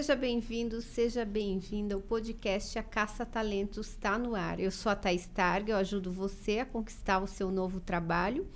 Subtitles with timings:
[0.00, 1.94] Seja bem-vindo, seja bem-vinda.
[1.94, 4.58] O podcast A Caça Talentos está no ar.
[4.58, 8.48] Eu sou a Thais Targa, eu ajudo você a conquistar o seu novo trabalho.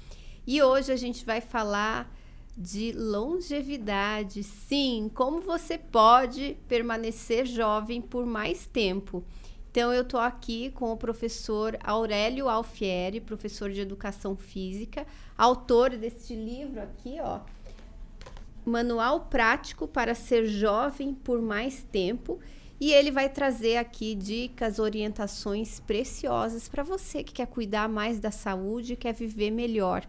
[0.46, 2.10] E hoje a gente vai falar
[2.56, 4.42] de longevidade.
[4.42, 9.22] Sim, como você pode permanecer jovem por mais tempo.
[9.70, 15.06] Então, eu estou aqui com o professor Aurélio Alfieri, professor de Educação Física,
[15.36, 17.40] autor deste livro aqui, ó,
[18.64, 22.38] Manual Prático para Ser Jovem por Mais Tempo.
[22.80, 28.30] E ele vai trazer aqui dicas, orientações preciosas para você que quer cuidar mais da
[28.30, 30.06] saúde, quer viver melhor.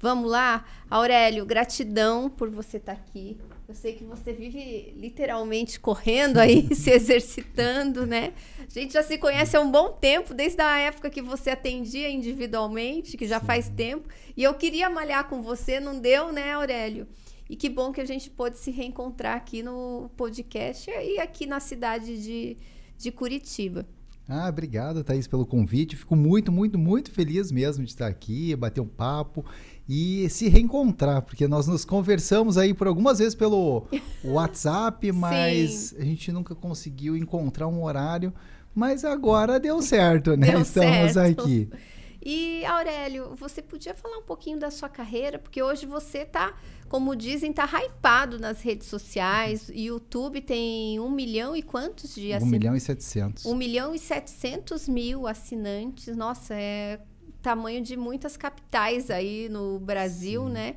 [0.00, 0.64] Vamos lá?
[0.88, 3.36] Aurélio, gratidão por você estar tá aqui.
[3.68, 8.32] Eu sei que você vive literalmente correndo aí, se exercitando, né?
[8.58, 12.08] A gente já se conhece há um bom tempo, desde a época que você atendia
[12.08, 13.46] individualmente, que já Sim.
[13.46, 14.08] faz tempo.
[14.36, 17.06] E eu queria malhar com você, não deu, né, Aurélio?
[17.48, 21.60] E que bom que a gente pôde se reencontrar aqui no podcast e aqui na
[21.60, 22.56] cidade de,
[22.96, 23.86] de Curitiba.
[24.28, 25.96] Ah, obrigado, Thaís, pelo convite.
[25.96, 29.42] Fico muito, muito, muito feliz mesmo de estar aqui, bater um papo
[29.88, 33.86] e se reencontrar, porque nós nos conversamos aí por algumas vezes pelo
[34.22, 38.30] WhatsApp, mas a gente nunca conseguiu encontrar um horário.
[38.74, 40.50] Mas agora deu certo, né?
[40.50, 41.40] Deu Estamos certo.
[41.40, 41.68] aqui.
[42.30, 46.54] E Aurélio, você podia falar um pouquinho da sua carreira, porque hoje você tá,
[46.86, 49.70] como dizem, tá hypado nas redes sociais.
[49.74, 52.46] YouTube tem um milhão e quantos de assinantes?
[52.46, 53.46] Um milhão e setecentos.
[53.46, 56.14] Um milhão e setecentos mil assinantes.
[56.14, 57.00] Nossa, é
[57.40, 60.52] tamanho de muitas capitais aí no Brasil, Sim.
[60.52, 60.76] né?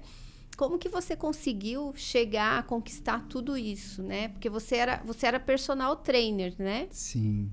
[0.55, 4.29] Como que você conseguiu chegar a conquistar tudo isso, né?
[4.29, 6.87] Porque você era, você era personal trainer, né?
[6.91, 7.51] Sim.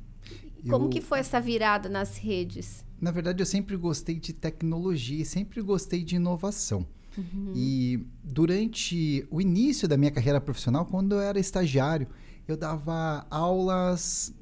[0.71, 0.89] Como eu...
[0.89, 2.87] que foi essa virada nas redes?
[3.01, 6.87] Na verdade, eu sempre gostei de tecnologia e sempre gostei de inovação.
[7.17, 7.53] Uhum.
[7.55, 12.09] E durante o início da minha carreira profissional, quando eu era estagiário,
[12.47, 14.33] eu dava aulas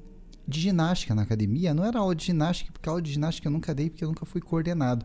[0.46, 1.74] de ginástica na academia.
[1.74, 4.24] Não era aula de ginástica, porque aula de ginástica eu nunca dei, porque eu nunca
[4.24, 5.04] fui coordenado.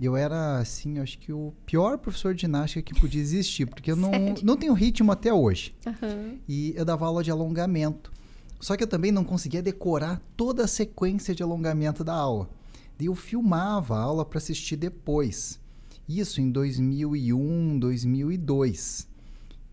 [0.00, 3.96] Eu era, assim, acho que o pior professor de ginástica que podia existir, porque eu
[3.96, 4.10] não,
[4.42, 5.74] não tenho ritmo até hoje.
[5.84, 6.38] Uhum.
[6.48, 8.12] E eu dava aula de alongamento.
[8.60, 12.48] Só que eu também não conseguia decorar toda a sequência de alongamento da aula.
[12.98, 15.60] E eu filmava a aula para assistir depois.
[16.08, 19.08] Isso em 2001, 2002.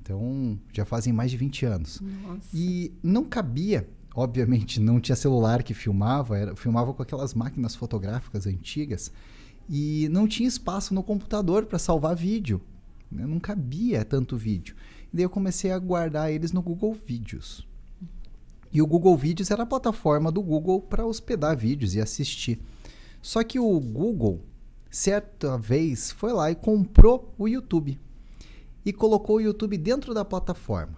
[0.02, 2.02] Então, já fazem mais de 20 anos.
[2.02, 2.50] Nossa.
[2.54, 8.48] E não cabia obviamente não tinha celular que filmava, era, filmava com aquelas máquinas fotográficas
[8.48, 9.12] antigas
[9.70, 12.62] e não tinha espaço no computador para salvar vídeo.
[13.12, 13.26] Né?
[13.26, 14.76] Não cabia tanto vídeo.
[15.12, 17.68] E daí eu comecei a guardar eles no Google Vídeos.
[18.72, 22.60] E o Google Vídeos era a plataforma do Google para hospedar vídeos e assistir.
[23.26, 24.40] Só que o Google,
[24.88, 28.00] certa vez, foi lá e comprou o YouTube.
[28.86, 30.96] E colocou o YouTube dentro da plataforma,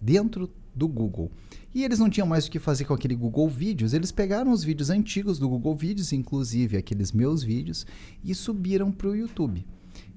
[0.00, 1.30] dentro do Google.
[1.72, 3.94] E eles não tinham mais o que fazer com aquele Google Vídeos.
[3.94, 7.86] Eles pegaram os vídeos antigos do Google Vídeos, inclusive aqueles meus vídeos,
[8.24, 9.64] e subiram para o YouTube.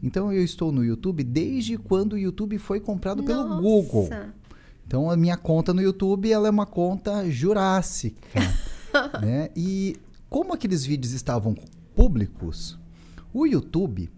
[0.01, 3.31] Então eu estou no YouTube desde quando o YouTube foi comprado Nossa.
[3.31, 4.09] pelo Google.
[4.87, 8.41] Então a minha conta no YouTube ela é uma conta jurássica.
[9.21, 9.51] né?
[9.55, 9.95] E
[10.33, 11.53] como aqueles vídeos estavam
[11.95, 12.79] públicos,
[13.31, 14.09] o YouTube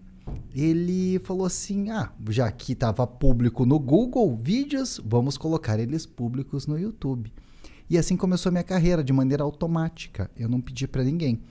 [0.50, 6.66] ele falou assim: ah, já que estava público no Google Vídeos, vamos colocar eles públicos
[6.66, 7.30] no YouTube.
[7.90, 10.30] E assim começou a minha carreira de maneira automática.
[10.34, 11.42] Eu não pedi para ninguém.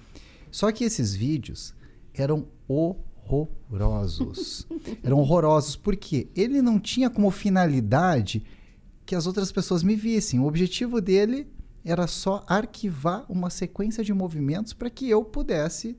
[0.50, 1.76] Só que esses vídeos
[2.12, 4.68] eram horrorosos.
[5.04, 8.44] eram horrorosos porque ele não tinha como finalidade
[9.06, 10.40] que as outras pessoas me vissem.
[10.40, 11.54] O objetivo dele
[11.86, 15.96] era só arquivar uma sequência de movimentos para que eu pudesse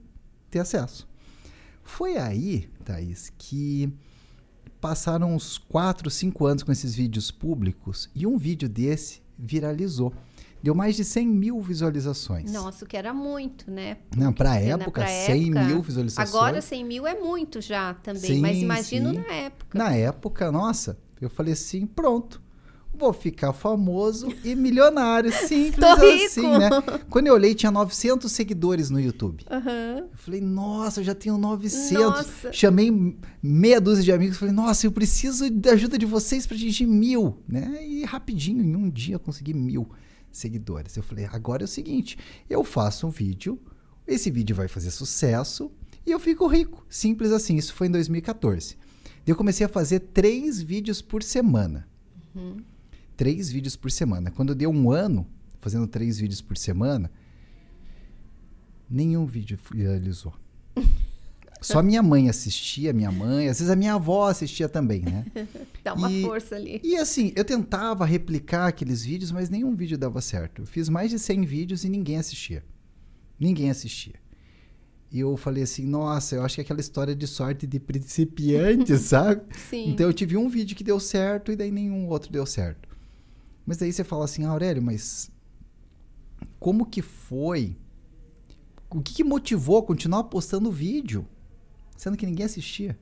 [0.50, 1.08] ter acesso.
[1.84, 3.92] Foi aí, Thaís, que
[4.80, 10.12] passaram uns 4, 5 anos com esses vídeos públicos e um vídeo desse viralizou.
[10.60, 12.50] Deu mais de 100 mil visualizações.
[12.50, 13.98] Nossa, o que era muito, né?
[14.16, 16.34] Não, para época, pra 100 época, mil visualizações.
[16.34, 19.18] Agora 100 mil é muito já também, sim, mas imagino sim.
[19.18, 19.78] na época.
[19.78, 22.42] Na época, nossa, eu falei assim, pronto
[22.97, 25.31] vou ficar famoso e milionário.
[25.47, 26.71] Simples assim, né?
[27.10, 29.45] Quando eu olhei, tinha 900 seguidores no YouTube.
[29.51, 29.98] Uhum.
[29.98, 31.95] Eu falei, nossa, eu já tenho 900.
[31.95, 32.53] Nossa.
[32.53, 34.39] Chamei meia dúzia de amigos.
[34.39, 37.39] Falei, nossa, eu preciso da ajuda de vocês para atingir mil.
[37.47, 37.87] Né?
[37.87, 39.89] E rapidinho, em um dia, eu consegui mil
[40.33, 40.97] seguidores.
[40.97, 42.19] Eu falei, agora é o seguinte,
[42.49, 43.59] eu faço um vídeo,
[44.07, 45.71] esse vídeo vai fazer sucesso
[46.07, 46.84] e eu fico rico.
[46.89, 47.57] Simples assim.
[47.57, 48.77] Isso foi em 2014.
[49.27, 51.89] Eu comecei a fazer três vídeos por semana.
[52.34, 52.59] Uhum
[53.16, 54.30] três vídeos por semana.
[54.30, 55.27] Quando deu um ano
[55.60, 57.10] fazendo três vídeos por semana,
[58.89, 60.34] nenhum vídeo viralizou.
[61.60, 65.24] Só minha mãe assistia, minha mãe, às vezes a minha avó assistia também, né?
[65.83, 66.80] Dá uma E- força ali.
[66.84, 70.63] E assim, eu tentava replicar aqueles vídeos, mas nenhum vídeo dava certo.
[70.63, 72.63] Eu fiz mais de 100 vídeos e ninguém assistia.
[73.41, 74.15] Ninguém assistia.
[75.10, 78.97] E eu falei assim, nossa, eu acho que é aquela história de sorte de principiante,
[78.98, 79.42] sabe?
[79.71, 79.91] Sim.
[79.91, 82.85] Então eu tive um vídeo que deu certo e daí nenhum outro deu certo.
[83.66, 85.30] Mas daí você fala assim, Aurélio, mas
[86.59, 87.77] como que foi?
[88.89, 91.27] O que, que motivou continuar postando vídeo?
[91.97, 92.97] Sendo que ninguém assistia.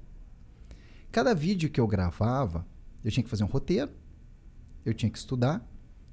[1.12, 2.66] Cada vídeo que eu gravava,
[3.04, 3.92] eu tinha que fazer um roteiro,
[4.84, 5.64] eu tinha que estudar,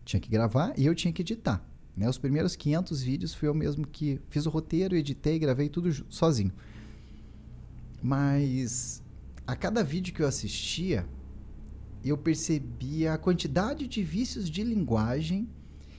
[0.03, 1.65] tinha que gravar e eu tinha que editar.
[1.95, 2.09] Né?
[2.09, 6.51] Os primeiros 500 vídeos fui eu mesmo que fiz o roteiro, editei, gravei tudo sozinho.
[8.01, 9.01] Mas
[9.47, 11.07] a cada vídeo que eu assistia,
[12.09, 15.47] eu percebia a quantidade de vícios de linguagem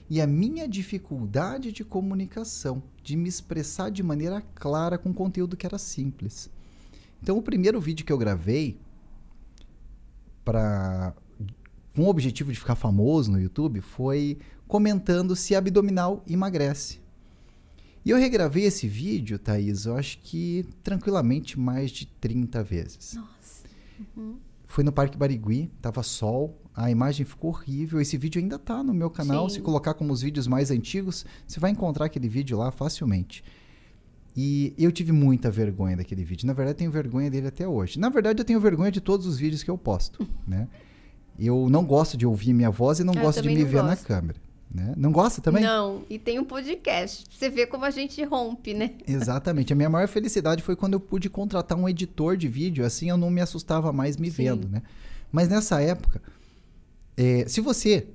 [0.09, 5.65] e a minha dificuldade de comunicação, de me expressar de maneira clara com conteúdo que
[5.65, 6.49] era simples.
[7.21, 8.77] Então, o primeiro vídeo que eu gravei
[10.43, 11.13] para
[11.95, 16.99] com o objetivo de ficar famoso no YouTube foi comentando se abdominal emagrece.
[18.03, 23.13] E eu regravei esse vídeo, Thaís, eu acho que tranquilamente mais de 30 vezes.
[23.13, 23.63] Nossa.
[24.73, 28.01] Foi no Parque Barigui, tava sol, a imagem ficou horrível.
[28.01, 29.47] Esse vídeo ainda tá no meu canal.
[29.47, 29.57] Sim.
[29.57, 33.43] Se colocar como os vídeos mais antigos, você vai encontrar aquele vídeo lá facilmente.
[34.35, 36.47] E eu tive muita vergonha daquele vídeo.
[36.47, 37.99] Na verdade, eu tenho vergonha dele até hoje.
[37.99, 40.67] Na verdade, eu tenho vergonha de todos os vídeos que eu posto, né?
[41.37, 43.83] Eu não gosto de ouvir minha voz e não Eu gosto de me não ver
[43.83, 44.07] na gosto.
[44.07, 44.41] câmera.
[44.73, 44.93] Né?
[44.97, 45.63] Não gosta também?
[45.63, 47.25] Não, e tem um podcast.
[47.29, 48.95] Você vê como a gente rompe, né?
[49.07, 49.71] Exatamente.
[49.71, 53.17] A minha maior felicidade foi quando eu pude contratar um editor de vídeo, assim eu
[53.17, 54.43] não me assustava mais me Sim.
[54.43, 54.81] vendo, né?
[55.31, 56.21] Mas nessa época,
[57.15, 58.07] é, se você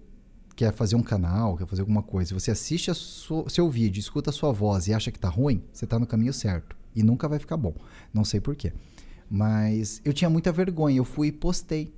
[0.56, 4.32] quer fazer um canal, quer fazer alguma coisa, você assiste o seu vídeo, escuta a
[4.32, 6.76] sua voz e acha que tá ruim, você tá no caminho certo.
[6.96, 7.74] E nunca vai ficar bom.
[8.12, 8.72] Não sei porquê.
[9.30, 11.94] Mas eu tinha muita vergonha, eu fui e postei.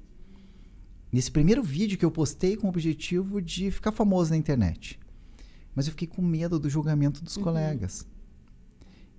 [1.12, 4.98] Nesse primeiro vídeo que eu postei com o objetivo de ficar famoso na internet.
[5.74, 8.06] Mas eu fiquei com medo do julgamento dos colegas.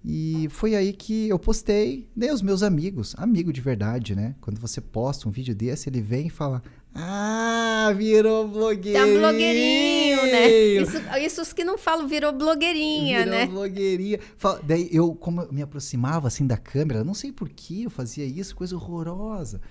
[0.04, 4.34] E foi aí que eu postei, daí os meus amigos, amigo de verdade, né?
[4.42, 6.64] Quando você posta um vídeo desse, ele vem e fala:
[6.96, 9.14] Ah, virou blogueirinho!
[9.14, 10.48] Tá blogueirinho, né?
[10.50, 13.46] Isso, isso os que não falam virou blogueirinha, Virou né?
[13.46, 14.20] blogueirinha.
[14.64, 18.26] Daí eu, como eu me aproximava assim da câmera, não sei por que eu fazia
[18.26, 19.62] isso, coisa horrorosa.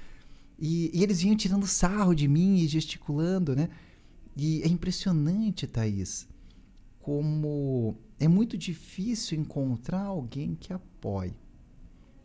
[0.61, 3.71] E, e eles vinham tirando sarro de mim e gesticulando, né?
[4.37, 6.29] E é impressionante, Thaís,
[7.01, 11.35] como é muito difícil encontrar alguém que apoie.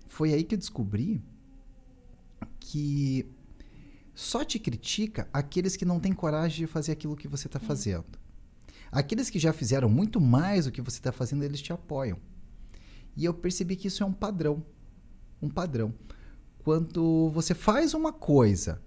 [0.07, 1.23] Foi aí que eu descobri
[2.59, 3.25] que
[4.13, 8.19] só te critica aqueles que não têm coragem de fazer aquilo que você está fazendo.
[8.91, 12.17] Aqueles que já fizeram muito mais do que você está fazendo, eles te apoiam.
[13.15, 14.63] E eu percebi que isso é um padrão.
[15.41, 15.93] Um padrão.
[16.65, 18.81] Quando você faz uma coisa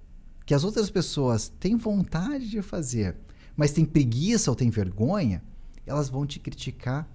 [0.44, 3.14] que as outras pessoas têm vontade de fazer,
[3.56, 5.44] mas têm preguiça ou têm vergonha,
[5.86, 7.08] elas vão te criticar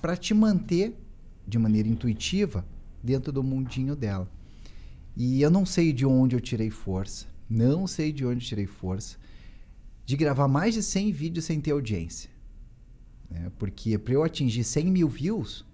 [0.00, 0.96] para te manter
[1.46, 2.66] de maneira intuitiva
[3.00, 4.28] dentro do mundinho dela.
[5.16, 9.16] E eu não sei de onde eu tirei força, não sei de onde tirei força
[10.04, 12.28] de gravar mais de 100 vídeos sem ter audiência.
[13.30, 13.52] né?
[13.60, 15.64] Porque para eu atingir 100 mil views,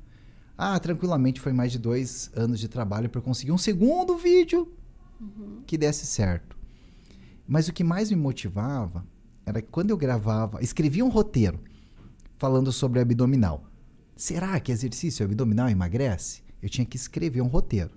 [0.60, 4.76] ah, tranquilamente foi mais de dois anos de trabalho para conseguir um segundo vídeo
[5.64, 6.58] que desse certo.
[7.46, 9.06] Mas o que mais me motivava
[9.46, 11.60] era que quando eu gravava, escrevia um roteiro
[12.36, 13.70] falando sobre abdominal.
[14.16, 16.42] Será que exercício abdominal emagrece?
[16.60, 17.92] Eu tinha que escrever um roteiro.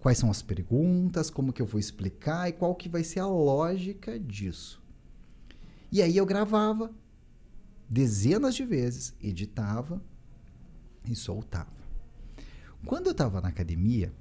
[0.00, 3.26] Quais são as perguntas, como que eu vou explicar e qual que vai ser a
[3.26, 4.82] lógica disso.
[5.92, 6.90] E aí eu gravava
[7.88, 10.02] dezenas de vezes, editava
[11.08, 11.80] e soltava.
[12.84, 14.12] Quando eu estava na academia,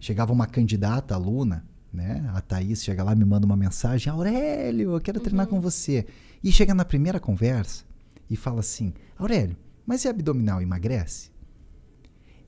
[0.00, 2.28] chegava uma candidata aluna, né?
[2.34, 6.06] A Thaís chega lá, me manda uma mensagem: Aurélio, eu quero treinar com você.
[6.42, 7.84] E chega na primeira conversa
[8.28, 11.30] e fala assim: Aurélio, mas e abdominal emagrece?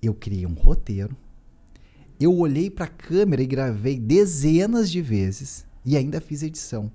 [0.00, 1.16] Eu criei um roteiro,
[2.20, 6.90] eu olhei para a câmera e gravei dezenas de vezes e ainda fiz edição.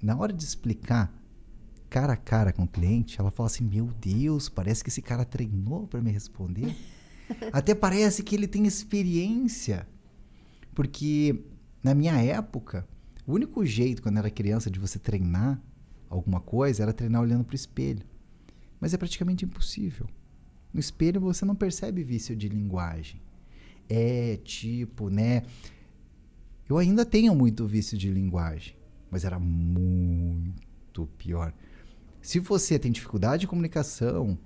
[0.00, 1.12] Na hora de explicar
[1.88, 5.24] cara a cara com o cliente, ela fala assim: Meu Deus, parece que esse cara
[5.24, 6.76] treinou para me responder.
[7.52, 9.86] Até parece que ele tem experiência.
[10.74, 11.44] Porque
[11.82, 12.86] na minha época,
[13.26, 15.60] o único jeito, quando era criança, de você treinar
[16.08, 18.04] alguma coisa era treinar olhando para o espelho.
[18.80, 20.06] Mas é praticamente impossível.
[20.72, 23.20] No espelho você não percebe vício de linguagem.
[23.88, 25.42] É tipo, né?
[26.68, 28.76] Eu ainda tenho muito vício de linguagem,
[29.10, 31.54] mas era muito pior.
[32.20, 34.38] Se você tem dificuldade de comunicação,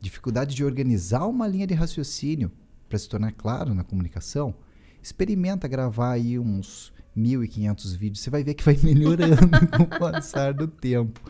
[0.00, 2.50] dificuldade de organizar uma linha de raciocínio,
[2.88, 4.54] para se tornar claro na comunicação,
[5.02, 8.20] experimenta gravar aí uns 1.500 vídeos.
[8.20, 11.20] Você vai ver que vai melhorando com o passar do tempo.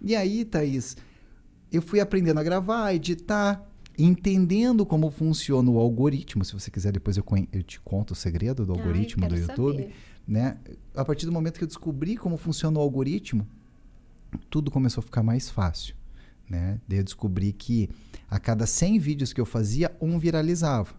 [0.00, 0.96] E aí, Thaís,
[1.72, 3.66] eu fui aprendendo a gravar, editar,
[3.98, 6.44] entendendo como funciona o algoritmo.
[6.44, 9.82] Se você quiser, depois eu, eu te conto o segredo do algoritmo Ai, do YouTube.
[9.82, 9.94] Saber.
[10.26, 10.58] Né?
[10.94, 13.46] A partir do momento que eu descobri como funciona o algoritmo,
[14.50, 15.94] tudo começou a ficar mais fácil.
[16.48, 16.80] Né?
[16.88, 17.90] Daí eu descobri que
[18.28, 20.94] a cada 100 vídeos que eu fazia, um viralizava.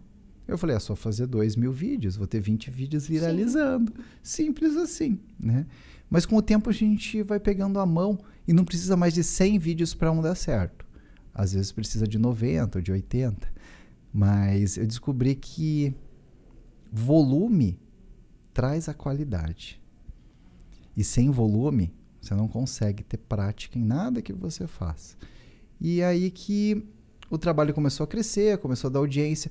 [0.46, 3.92] Eu falei, é só fazer 2 mil vídeos, vou ter 20 vídeos viralizando.
[4.22, 4.46] Sim.
[4.46, 5.66] Simples assim, né?
[6.08, 9.22] Mas com o tempo a gente vai pegando a mão e não precisa mais de
[9.22, 10.84] 100 vídeos para um dar certo.
[11.32, 13.48] Às vezes precisa de 90 ou de 80.
[14.12, 15.94] Mas eu descobri que
[16.92, 17.78] volume
[18.52, 19.80] traz a qualidade.
[20.96, 25.16] E sem volume, você não consegue ter prática em nada que você faça.
[25.80, 26.86] E aí que
[27.30, 29.50] o trabalho começou a crescer, começou a dar audiência.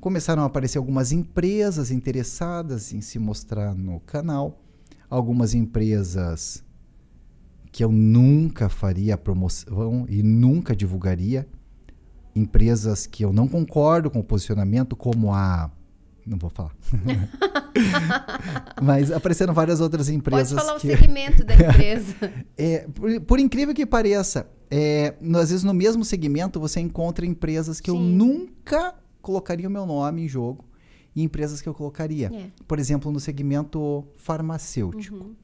[0.00, 4.62] Começaram a aparecer algumas empresas interessadas em se mostrar no canal.
[5.10, 6.64] Algumas empresas
[7.72, 11.46] que eu nunca faria promoção e nunca divulgaria.
[12.34, 15.70] Empresas que eu não concordo com o posicionamento, como a.
[16.30, 16.70] Não vou falar.
[18.80, 20.52] Mas apareceram várias outras empresas.
[20.52, 20.86] Pode falar que...
[20.86, 22.32] o segmento da empresa.
[22.56, 27.80] é, por, por, incrível que pareça, é, às vezes no mesmo segmento você encontra empresas
[27.80, 27.96] que Sim.
[27.96, 30.64] eu nunca colocaria o meu nome em jogo
[31.16, 32.30] e empresas que eu colocaria.
[32.32, 32.46] É.
[32.68, 35.16] Por exemplo, no segmento farmacêutico.
[35.16, 35.34] Uhum.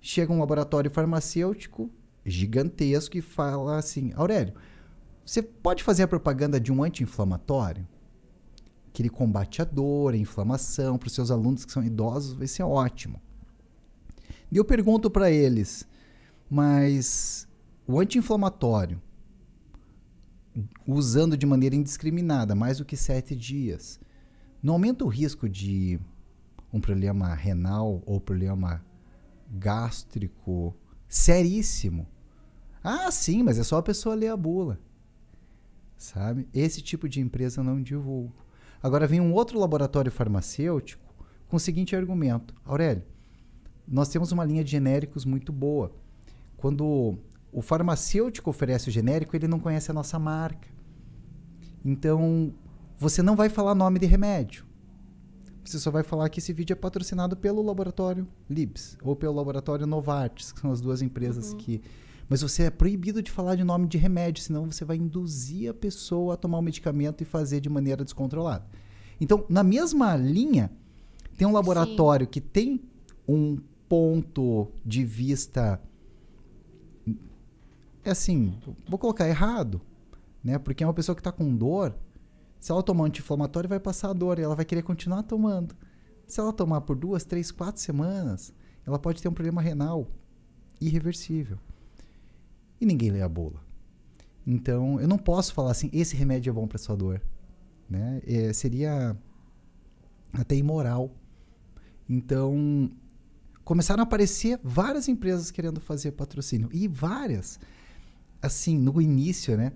[0.00, 1.88] Chega um laboratório farmacêutico
[2.26, 4.54] gigantesco e fala assim: Aurélio,
[5.24, 7.86] você pode fazer a propaganda de um anti-inflamatório?
[8.98, 12.48] Que ele combate a dor, a inflamação, para os seus alunos que são idosos, vai
[12.48, 13.22] ser ótimo.
[14.50, 15.86] E eu pergunto para eles,
[16.50, 17.46] mas
[17.86, 19.00] o anti-inflamatório,
[20.84, 24.00] usando de maneira indiscriminada mais do que sete dias,
[24.60, 26.00] não aumenta o risco de
[26.72, 28.84] um problema renal ou problema
[29.48, 30.74] gástrico
[31.06, 32.04] seríssimo.
[32.82, 34.80] Ah, sim, mas é só a pessoa ler a bula.
[35.96, 36.48] Sabe?
[36.52, 38.47] Esse tipo de empresa eu não divulgo.
[38.82, 41.14] Agora vem um outro laboratório farmacêutico
[41.48, 43.02] com o seguinte argumento: Aurélio,
[43.86, 45.92] nós temos uma linha de genéricos muito boa.
[46.56, 47.18] Quando
[47.52, 50.68] o farmacêutico oferece o genérico, ele não conhece a nossa marca.
[51.84, 52.52] Então,
[52.98, 54.66] você não vai falar nome de remédio.
[55.64, 59.86] Você só vai falar que esse vídeo é patrocinado pelo laboratório Libs ou pelo laboratório
[59.86, 61.58] Novartis, que são as duas empresas uhum.
[61.58, 61.82] que.
[62.28, 65.74] Mas você é proibido de falar de nome de remédio, senão você vai induzir a
[65.74, 68.66] pessoa a tomar o medicamento e fazer de maneira descontrolada.
[69.20, 70.70] Então, na mesma linha,
[71.36, 72.30] tem um laboratório Sim.
[72.30, 72.80] que tem
[73.26, 73.58] um
[73.88, 75.80] ponto de vista
[78.08, 78.58] é assim,
[78.88, 79.80] vou colocar errado,
[80.42, 80.58] né?
[80.58, 81.94] Porque é uma pessoa que está com dor,
[82.58, 85.76] se ela tomar um anti-inflamatório, vai passar a dor e ela vai querer continuar tomando.
[86.26, 88.52] Se ela tomar por duas, três, quatro semanas,
[88.86, 90.08] ela pode ter um problema renal
[90.80, 91.58] irreversível.
[92.80, 93.60] E ninguém lê a bula.
[94.46, 97.20] Então, eu não posso falar assim, esse remédio é bom para sua dor.
[97.88, 98.22] Né?
[98.26, 99.16] É, seria
[100.32, 101.14] até imoral.
[102.08, 102.90] Então,
[103.64, 106.70] começaram a aparecer várias empresas querendo fazer patrocínio.
[106.72, 107.60] E várias,
[108.40, 109.72] assim, no início, né?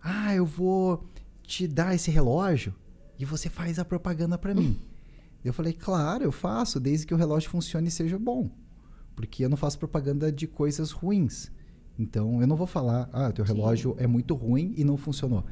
[0.00, 1.04] Ah, eu vou
[1.42, 2.74] te dar esse relógio
[3.18, 4.80] e você faz a propaganda para mim.
[5.44, 8.50] eu falei, claro, eu faço, desde que o relógio funcione e seja bom.
[9.16, 11.50] Porque eu não faço propaganda de coisas ruins.
[11.98, 14.04] Então, eu não vou falar, ah, teu relógio Sim.
[14.04, 15.44] é muito ruim e não funcionou.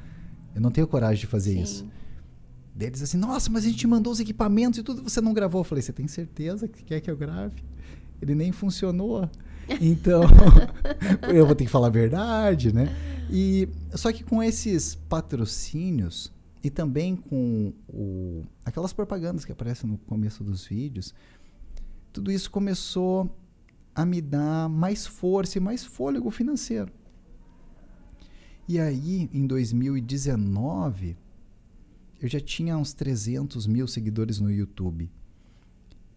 [0.55, 1.63] Eu não tenho coragem de fazer Sim.
[1.63, 1.89] isso.
[2.75, 5.61] Deles assim, nossa, mas a gente mandou os equipamentos e tudo, você não gravou.
[5.61, 7.63] Eu falei, você tem certeza que quer que eu grave?
[8.23, 9.29] Ele nem funcionou.
[9.81, 10.23] Então,
[11.33, 12.89] eu vou ter que falar a verdade, né?
[13.31, 16.33] E só que com esses patrocínios
[16.63, 21.15] e também com o, aquelas propagandas que aparecem no começo dos vídeos,
[22.13, 23.31] tudo isso começou
[24.01, 26.93] a me dar mais força e mais fôlego financeiro.
[28.69, 31.17] E aí, em 2019,
[32.21, 35.11] eu já tinha uns 300 mil seguidores no YouTube.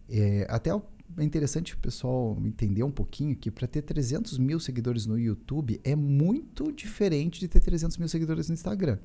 [0.08, 0.70] É, até
[1.16, 5.80] é interessante o pessoal entender um pouquinho que para ter 300 mil seguidores no YouTube
[5.84, 8.98] é muito diferente de ter 300 mil seguidores no Instagram.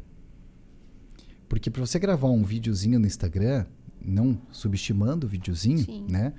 [1.48, 3.65] Porque para você gravar um videozinho no Instagram,
[4.00, 6.05] não subestimando o videozinho, Sim.
[6.09, 6.33] né?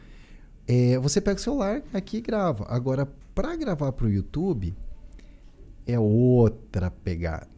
[0.67, 2.67] É, você pega o celular aqui e grava.
[2.69, 4.75] Agora, para gravar para o YouTube,
[5.87, 7.49] é outra pegada.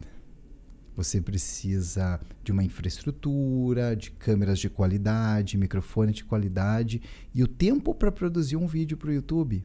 [0.95, 7.01] Você precisa de uma infraestrutura, de câmeras de qualidade, microfone de qualidade.
[7.33, 9.63] E o tempo para produzir um vídeo para o YouTube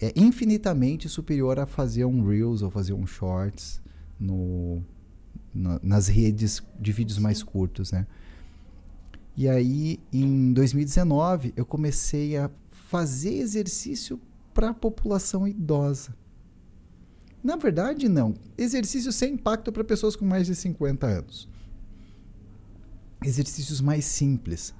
[0.00, 3.80] é infinitamente superior a fazer um Reels ou fazer um Shorts
[4.18, 4.82] no,
[5.54, 8.06] na, nas redes de vídeos mais curtos, né?
[9.36, 14.20] E aí, em 2019, eu comecei a fazer exercício
[14.52, 16.14] para a população idosa.
[17.42, 18.34] Na verdade, não.
[18.56, 21.48] Exercício sem impacto para pessoas com mais de 50 anos.
[23.24, 24.74] Exercícios mais simples.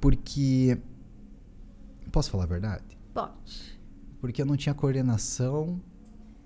[0.00, 0.78] Porque.
[2.10, 2.98] Posso falar a verdade?
[3.12, 3.78] Pode.
[4.20, 5.80] Porque eu não tinha coordenação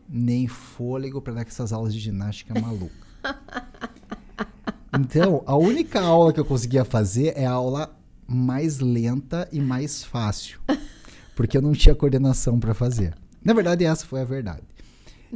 [0.08, 2.94] nem fôlego para dar essas aulas de ginástica maluca.
[4.98, 7.96] então, a única aula que eu conseguia fazer é a aula
[8.26, 10.60] mais lenta e mais fácil.
[11.34, 13.14] Porque eu não tinha coordenação para fazer.
[13.44, 14.62] Na verdade, essa foi a verdade.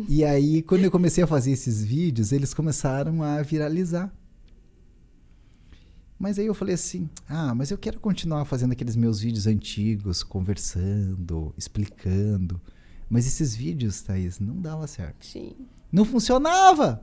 [0.09, 4.13] E aí, quando eu comecei a fazer esses vídeos, eles começaram a viralizar.
[6.19, 10.23] Mas aí eu falei assim: ah, mas eu quero continuar fazendo aqueles meus vídeos antigos,
[10.23, 12.61] conversando, explicando.
[13.09, 15.25] Mas esses vídeos, Thaís, não dava certo.
[15.25, 15.55] Sim.
[15.91, 17.03] Não funcionava!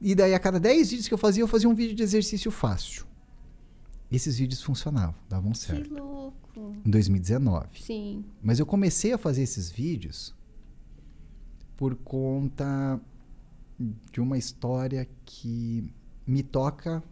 [0.00, 2.50] E daí, a cada 10 vídeos que eu fazia, eu fazia um vídeo de exercício
[2.50, 3.06] fácil.
[4.10, 5.88] Esses vídeos funcionavam, davam certo.
[5.88, 6.76] Que louco!
[6.84, 7.80] Em 2019.
[7.80, 8.24] Sim.
[8.42, 10.34] Mas eu comecei a fazer esses vídeos
[11.76, 13.00] por conta
[14.12, 15.92] de uma história que
[16.26, 17.02] me toca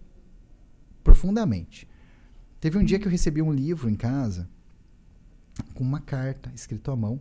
[1.03, 1.89] profundamente.
[2.61, 4.49] Teve um dia que eu recebi um livro em casa
[5.75, 7.21] com uma carta escrita à mão,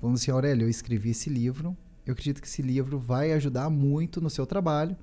[0.00, 4.20] falando assim: Aurélio, eu escrevi esse livro, eu acredito que esse livro vai ajudar muito
[4.20, 4.96] no seu trabalho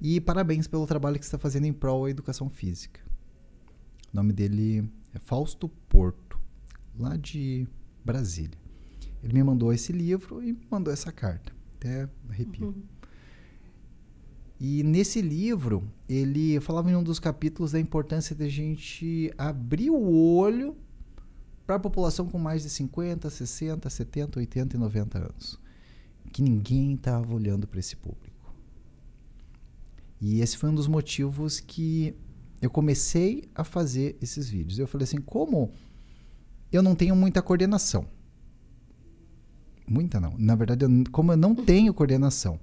[0.00, 3.00] e parabéns pelo trabalho que você está fazendo em prol da educação física.
[4.12, 6.38] O nome dele é Fausto Porto,
[6.98, 7.66] lá de
[8.04, 8.58] Brasília.
[9.22, 11.52] Ele me mandou esse livro e me mandou essa carta.
[11.76, 12.68] Até arrepio.
[12.68, 12.82] Uhum.
[14.58, 20.10] E nesse livro, ele falava em um dos capítulos da importância da gente abrir o
[20.10, 20.76] olho
[21.66, 25.58] para a população com mais de 50, 60, 70, 80 e 90 anos.
[26.32, 28.54] Que ninguém estava olhando para esse público.
[30.20, 32.14] E esse foi um dos motivos que
[32.60, 34.78] eu comecei a fazer esses vídeos.
[34.78, 35.70] Eu falei assim: como
[36.70, 38.06] eu não tenho muita coordenação
[39.90, 40.36] Muita não.
[40.38, 42.60] Na verdade, eu, como eu não tenho coordenação,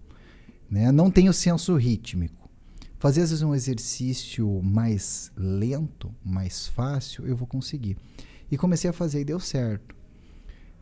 [0.72, 2.50] né, não tenho senso rítmico,
[2.98, 7.98] fazer às vezes um exercício mais lento, mais fácil, eu vou conseguir.
[8.50, 9.94] E comecei a fazer e deu certo.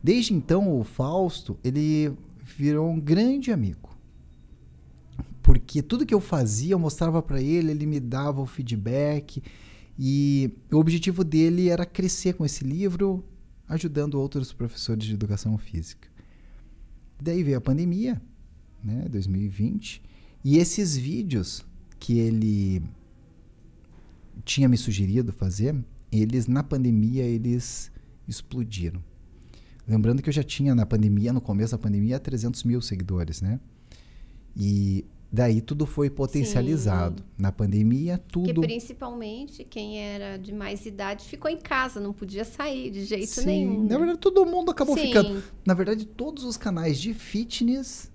[0.00, 3.96] Desde então, o Fausto, ele virou um grande amigo.
[5.42, 9.42] Porque tudo que eu fazia, eu mostrava para ele, ele me dava o feedback.
[9.98, 13.24] E o objetivo dele era crescer com esse livro,
[13.68, 16.08] ajudando outros professores de educação física.
[17.20, 18.20] Daí veio a pandemia,
[18.84, 20.02] né, 2020,
[20.44, 21.64] e esses vídeos
[21.98, 22.82] que ele
[24.44, 25.74] tinha me sugerido fazer,
[26.12, 27.90] eles na pandemia eles
[28.28, 29.02] explodiram.
[29.88, 33.60] Lembrando que eu já tinha na pandemia, no começo da pandemia, 300 mil seguidores, né?
[34.56, 37.22] E daí tudo foi potencializado.
[37.22, 37.28] Sim.
[37.38, 38.54] Na pandemia, tudo.
[38.54, 43.40] Porque principalmente quem era de mais idade ficou em casa, não podia sair de jeito
[43.40, 43.46] Sim.
[43.46, 43.84] nenhum.
[43.84, 45.06] Na verdade, todo mundo acabou Sim.
[45.06, 45.42] ficando.
[45.64, 48.10] Na verdade, todos os canais de fitness,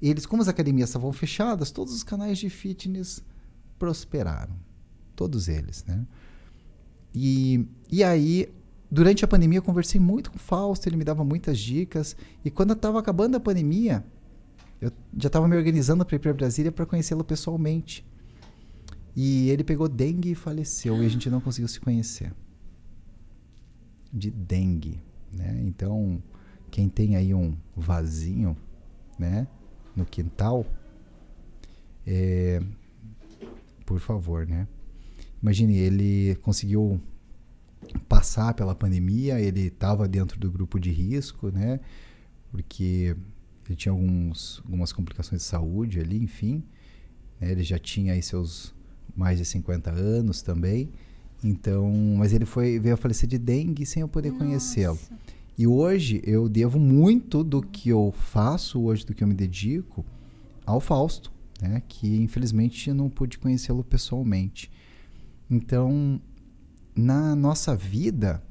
[0.00, 3.22] eles, como as academias estavam fechadas, todos os canais de fitness
[3.78, 4.54] prosperaram.
[5.14, 6.06] Todos eles, né?
[7.14, 8.48] E, e aí,
[8.92, 12.14] durante a pandemia, eu conversei muito com o Fausto, ele me dava muitas dicas.
[12.44, 14.04] E quando estava acabando a pandemia,
[14.78, 18.04] eu já estava me organizando para ir para Brasília para conhecê-lo pessoalmente.
[19.16, 22.34] E ele pegou dengue e faleceu e a gente não conseguiu se conhecer.
[24.12, 25.00] De dengue,
[25.32, 25.62] né?
[25.64, 26.22] Então,
[26.70, 28.54] quem tem aí um vasinho,
[29.18, 29.46] né,
[29.96, 30.66] no quintal,
[32.06, 32.62] é,
[33.86, 34.68] por favor, né?
[35.42, 37.00] Imagine, ele conseguiu
[38.08, 41.80] passar pela pandemia, ele estava dentro do grupo de risco, né?
[42.50, 43.16] Porque
[43.66, 46.62] ele tinha alguns, algumas complicações de saúde ali, enfim.
[47.40, 47.52] Né?
[47.52, 48.74] Ele já tinha aí seus
[49.16, 50.90] mais de 50 anos também.
[51.44, 54.98] Então, mas ele foi veio a falecer de dengue sem eu poder conhecê-lo.
[55.58, 60.04] E hoje eu devo muito do que eu faço hoje, do que eu me dedico,
[60.64, 61.82] ao Fausto, né?
[61.88, 64.70] Que infelizmente não pude conhecê-lo pessoalmente.
[65.50, 66.20] Então,
[66.94, 68.42] na nossa vida,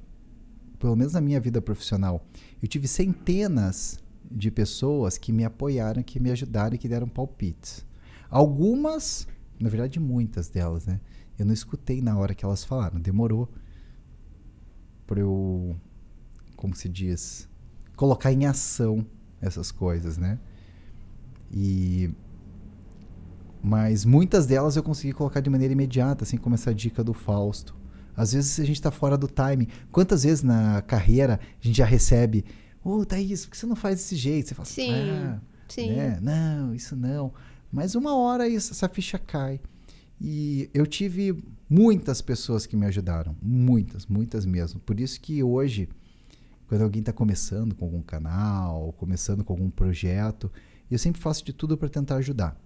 [0.79, 2.25] pelo menos na minha vida profissional,
[2.61, 3.99] eu tive centenas
[4.29, 7.85] de pessoas que me apoiaram, que me ajudaram e que deram palpites.
[8.29, 9.27] Algumas,
[9.59, 10.99] na verdade muitas delas, né?
[11.37, 13.49] Eu não escutei na hora que elas falaram, demorou
[15.05, 15.75] para eu,
[16.55, 17.49] como se diz,
[17.95, 19.05] colocar em ação
[19.41, 20.39] essas coisas, né?
[21.51, 22.09] E
[23.63, 27.75] mas muitas delas eu consegui colocar de maneira imediata, assim como essa dica do Fausto.
[28.15, 29.67] Às vezes a gente está fora do time.
[29.91, 32.45] Quantas vezes na carreira a gente já recebe
[32.83, 34.49] Ô, oh, Thaís, por que você não faz desse jeito?
[34.49, 35.91] Você fala, sim, ah, sim.
[35.91, 36.19] Né?
[36.19, 37.31] Não, isso não.
[37.71, 39.59] Mas uma hora isso, essa ficha cai.
[40.19, 43.35] E eu tive muitas pessoas que me ajudaram.
[43.41, 44.79] Muitas, muitas mesmo.
[44.79, 45.89] Por isso que hoje,
[46.67, 50.51] quando alguém está começando com algum canal, começando com algum projeto,
[50.89, 52.59] eu sempre faço de tudo para tentar ajudar.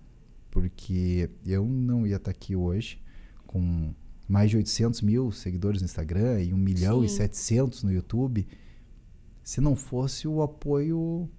[0.50, 3.02] Porque eu não ia estar tá aqui hoje
[3.46, 3.94] com
[4.28, 7.06] mais de 800 mil seguidores no Instagram e 1 milhão Sim.
[7.06, 8.48] e 700 no YouTube,
[9.44, 11.30] se não fosse o apoio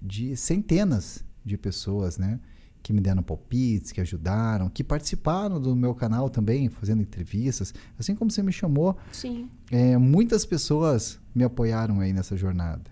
[0.00, 2.40] de centenas de pessoas, né?
[2.82, 7.74] Que me deram palpites, que ajudaram, que participaram do meu canal também, fazendo entrevistas.
[7.98, 9.50] Assim como você me chamou, Sim.
[9.70, 12.90] É, muitas pessoas me apoiaram aí nessa jornada.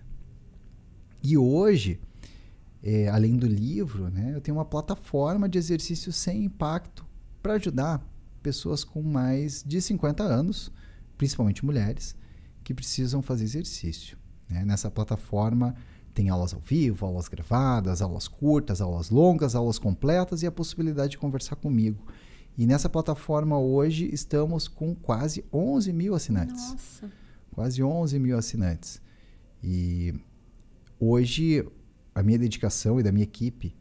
[1.23, 1.99] E hoje,
[2.83, 7.03] é, além do livro, né, eu tenho uma plataforma de exercício sem impacto
[7.41, 8.05] para ajudar
[8.45, 10.71] pessoas com mais de 50 anos,
[11.17, 12.15] principalmente mulheres,
[12.63, 14.19] que precisam fazer exercício.
[14.47, 14.63] Né?
[14.63, 15.73] Nessa plataforma
[16.13, 21.11] tem aulas ao vivo, aulas gravadas, aulas curtas, aulas longas, aulas completas e a possibilidade
[21.13, 22.05] de conversar comigo.
[22.55, 26.71] E nessa plataforma hoje estamos com quase 11 mil assinantes.
[26.71, 27.11] Nossa.
[27.51, 29.01] Quase 11 mil assinantes.
[29.63, 30.13] E
[30.99, 31.67] hoje
[32.13, 33.75] a minha dedicação e da minha equipe,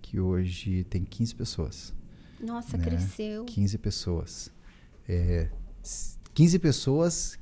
[0.00, 2.03] que hoje tem 15 pessoas.
[2.44, 2.84] Nossa, né?
[2.84, 3.44] cresceu.
[3.44, 4.52] 15 pessoas.
[5.08, 5.50] É,
[6.34, 7.38] 15 pessoas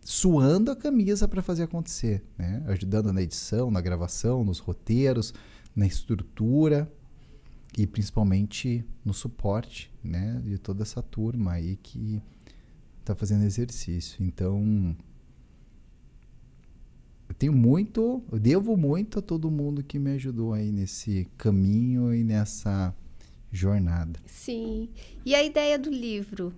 [0.00, 2.62] suando a camisa para fazer acontecer, né?
[2.66, 5.32] ajudando na edição, na gravação, nos roteiros,
[5.74, 6.92] na estrutura
[7.78, 10.40] e principalmente no suporte né?
[10.44, 12.20] de toda essa turma aí que
[13.00, 14.24] está fazendo exercício.
[14.24, 14.96] Então,
[17.28, 22.12] eu tenho muito, eu devo muito a todo mundo que me ajudou aí nesse caminho
[22.14, 22.94] e nessa
[23.52, 24.18] jornada.
[24.26, 24.88] Sim.
[25.24, 26.54] E a ideia do livro,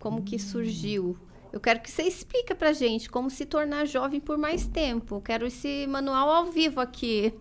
[0.00, 1.16] como que surgiu?
[1.52, 5.16] Eu quero que você explique pra gente como se tornar jovem por mais tempo.
[5.16, 7.32] Eu quero esse manual ao vivo aqui.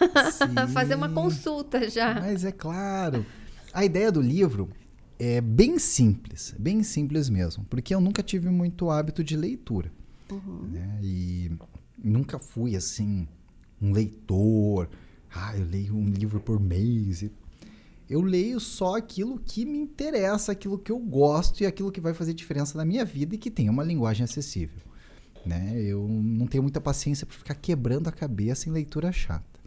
[0.72, 2.14] Fazer uma consulta já.
[2.14, 3.24] Mas é claro.
[3.72, 4.70] A ideia do livro
[5.18, 9.92] é bem simples, bem simples mesmo, porque eu nunca tive muito hábito de leitura.
[10.30, 10.68] Uhum.
[10.72, 10.98] Né?
[11.02, 11.50] E
[12.02, 13.28] nunca fui assim
[13.80, 14.88] um leitor.
[15.32, 17.30] Ah, eu leio um livro por mês e
[18.10, 22.12] eu leio só aquilo que me interessa, aquilo que eu gosto e aquilo que vai
[22.12, 24.82] fazer diferença na minha vida e que tem uma linguagem acessível.
[25.46, 25.80] Né?
[25.80, 29.60] Eu não tenho muita paciência para ficar quebrando a cabeça em leitura chata.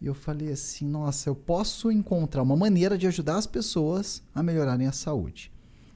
[0.00, 4.42] E eu falei assim: nossa, eu posso encontrar uma maneira de ajudar as pessoas a
[4.42, 5.52] melhorarem a saúde.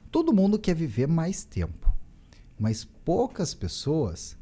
[0.09, 1.93] Todo mundo quer viver mais tempo,
[2.57, 4.37] mas poucas pessoas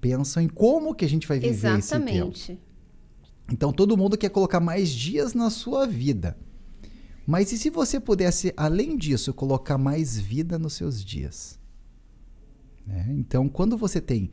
[0.00, 2.40] pensam em como que a gente vai viver Exatamente.
[2.40, 2.65] esse tempo.
[3.50, 6.36] Então todo mundo quer colocar mais dias na sua vida.
[7.26, 11.58] Mas e se você pudesse, além disso, colocar mais vida nos seus dias?
[12.86, 13.06] Né?
[13.10, 14.30] Então, quando você tem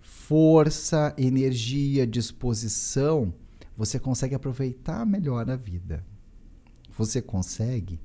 [0.00, 3.34] força, energia, disposição,
[3.76, 6.04] você consegue aproveitar melhor a vida.
[6.96, 8.00] Você consegue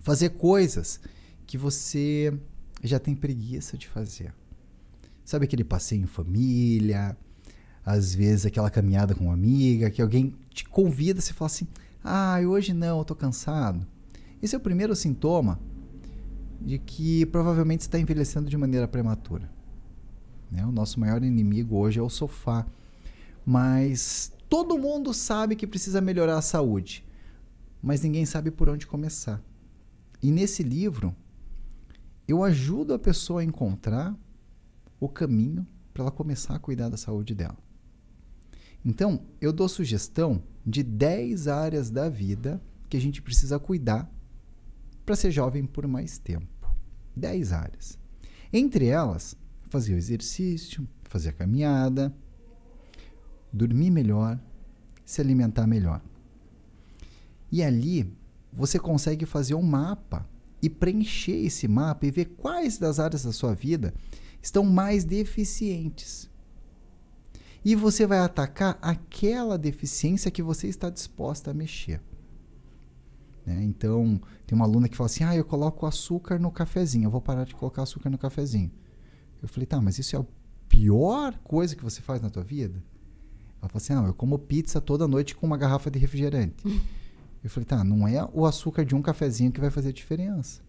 [0.00, 1.00] fazer coisas
[1.46, 2.36] que você
[2.82, 4.34] já tem preguiça de fazer.
[5.24, 7.16] Sabe aquele passeio em família,
[7.84, 11.66] às vezes aquela caminhada com uma amiga, que alguém te convida, você fala assim:
[12.02, 13.86] "Ah, hoje não, eu tô cansado".
[14.42, 15.58] Esse é o primeiro sintoma
[16.60, 19.50] de que provavelmente está envelhecendo de maneira prematura.
[20.50, 20.64] Né?
[20.64, 22.66] O nosso maior inimigo hoje é o sofá.
[23.44, 27.04] Mas todo mundo sabe que precisa melhorar a saúde,
[27.82, 29.42] mas ninguém sabe por onde começar.
[30.22, 31.14] E nesse livro,
[32.26, 34.16] eu ajudo a pessoa a encontrar
[34.98, 37.58] o caminho para ela começar a cuidar da saúde dela.
[38.84, 44.10] Então, eu dou sugestão de 10 áreas da vida que a gente precisa cuidar
[45.06, 46.46] para ser jovem por mais tempo.
[47.16, 47.98] 10 áreas.
[48.52, 49.36] Entre elas,
[49.70, 52.14] fazer o exercício, fazer a caminhada,
[53.52, 54.38] dormir melhor,
[55.04, 56.02] se alimentar melhor.
[57.50, 58.12] E ali
[58.52, 60.28] você consegue fazer um mapa
[60.60, 63.94] e preencher esse mapa e ver quais das áreas da sua vida
[64.42, 66.30] estão mais deficientes
[67.64, 72.00] e você vai atacar aquela deficiência que você está disposta a mexer.
[73.46, 73.62] Né?
[73.64, 77.20] Então, tem uma aluna que fala assim: ah, eu coloco açúcar no cafezinho, eu vou
[77.20, 78.70] parar de colocar açúcar no cafezinho.
[79.42, 80.24] Eu falei: tá, mas isso é a
[80.68, 82.82] pior coisa que você faz na tua vida?
[83.60, 86.56] Ela falou assim: ah, eu como pizza toda noite com uma garrafa de refrigerante.
[87.42, 90.62] eu falei: tá, não é o açúcar de um cafezinho que vai fazer diferença.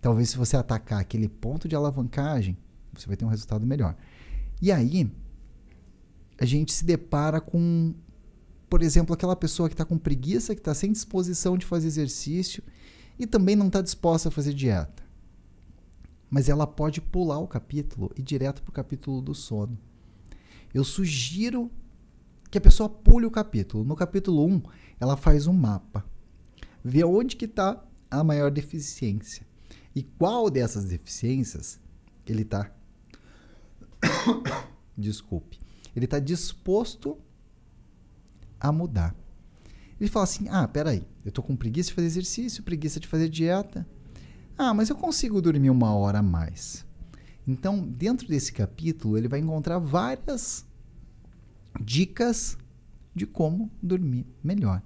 [0.00, 2.56] Talvez se você atacar aquele ponto de alavancagem,
[2.92, 3.96] você vai ter um resultado melhor.
[4.60, 5.08] E aí,
[6.42, 7.94] a gente se depara com,
[8.68, 12.64] por exemplo, aquela pessoa que está com preguiça, que está sem disposição de fazer exercício
[13.16, 15.04] e também não está disposta a fazer dieta.
[16.28, 19.78] Mas ela pode pular o capítulo e ir direto para o capítulo do sono.
[20.74, 21.70] Eu sugiro
[22.50, 23.84] que a pessoa pule o capítulo.
[23.84, 24.62] No capítulo 1,
[24.98, 26.04] ela faz um mapa.
[26.82, 29.46] Vê onde que está a maior deficiência.
[29.94, 31.78] E qual dessas deficiências
[32.26, 32.68] ele está...
[34.98, 35.61] Desculpe.
[35.94, 37.18] Ele está disposto
[38.60, 39.14] a mudar.
[40.00, 43.28] Ele fala assim: ah, peraí, eu tô com preguiça de fazer exercício, preguiça de fazer
[43.28, 43.86] dieta.
[44.56, 46.84] Ah, mas eu consigo dormir uma hora a mais.
[47.46, 50.64] Então, dentro desse capítulo, ele vai encontrar várias
[51.80, 52.56] dicas
[53.14, 54.82] de como dormir melhor.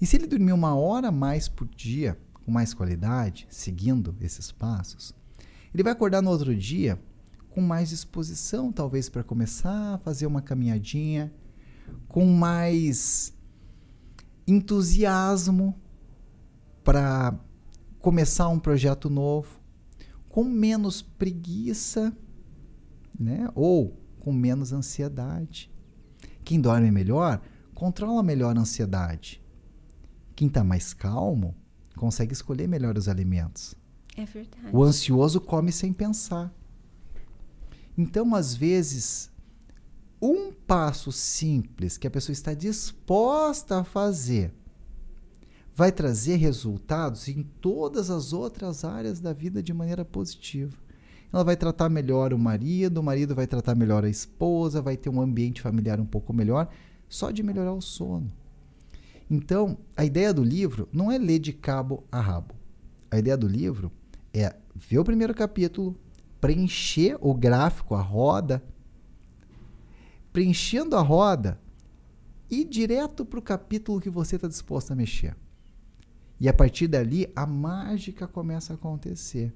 [0.00, 4.52] E se ele dormir uma hora a mais por dia, com mais qualidade, seguindo esses
[4.52, 5.14] passos,
[5.72, 6.98] ele vai acordar no outro dia
[7.56, 11.32] com mais disposição, talvez para começar a fazer uma caminhadinha,
[12.06, 13.34] com mais
[14.46, 15.74] entusiasmo
[16.84, 17.34] para
[17.98, 19.58] começar um projeto novo,
[20.28, 22.14] com menos preguiça,
[23.18, 23.48] né?
[23.54, 25.72] Ou com menos ansiedade.
[26.44, 27.40] Quem dorme melhor
[27.74, 29.42] controla melhor a ansiedade.
[30.34, 31.56] Quem está mais calmo
[31.96, 33.74] consegue escolher melhor os alimentos.
[34.14, 34.68] É verdade.
[34.74, 36.52] O ansioso come sem pensar.
[37.96, 39.30] Então, às vezes,
[40.20, 44.52] um passo simples que a pessoa está disposta a fazer
[45.74, 50.74] vai trazer resultados em todas as outras áreas da vida de maneira positiva.
[51.30, 55.10] Ela vai tratar melhor o marido, o marido vai tratar melhor a esposa, vai ter
[55.10, 56.68] um ambiente familiar um pouco melhor,
[57.08, 58.28] só de melhorar o sono.
[59.30, 62.54] Então, a ideia do livro não é ler de cabo a rabo.
[63.10, 63.92] A ideia do livro
[64.32, 65.98] é ver o primeiro capítulo,
[66.46, 68.62] preencher o gráfico, a roda,
[70.32, 71.60] preenchendo a roda
[72.48, 75.36] e direto para o capítulo que você está disposto a mexer.
[76.38, 79.52] E a partir dali, a mágica começa a acontecer.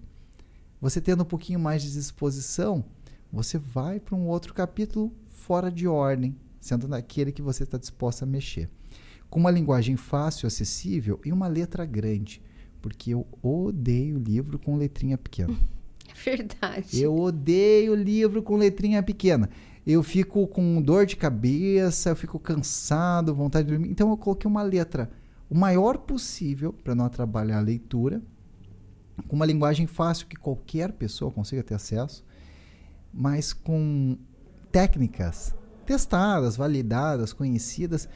[0.80, 2.84] Você tendo um pouquinho mais de disposição,
[3.32, 8.24] você vai para um outro capítulo fora de ordem, sendo naquele que você está disposto
[8.24, 8.68] a mexer.
[9.28, 12.42] Com uma linguagem fácil, acessível e uma letra grande.
[12.82, 15.56] Porque eu odeio livro com letrinha pequena.
[16.24, 17.02] Verdade.
[17.02, 19.48] Eu odeio livro com letrinha pequena.
[19.86, 23.90] Eu fico com dor de cabeça, eu fico cansado, vontade de dormir.
[23.90, 25.10] Então eu coloquei uma letra
[25.48, 28.22] o maior possível para não atrapalhar a leitura,
[29.26, 32.24] com uma linguagem fácil que qualquer pessoa consiga ter acesso,
[33.12, 34.16] mas com
[34.70, 35.54] técnicas
[35.84, 38.08] testadas, validadas, conhecidas,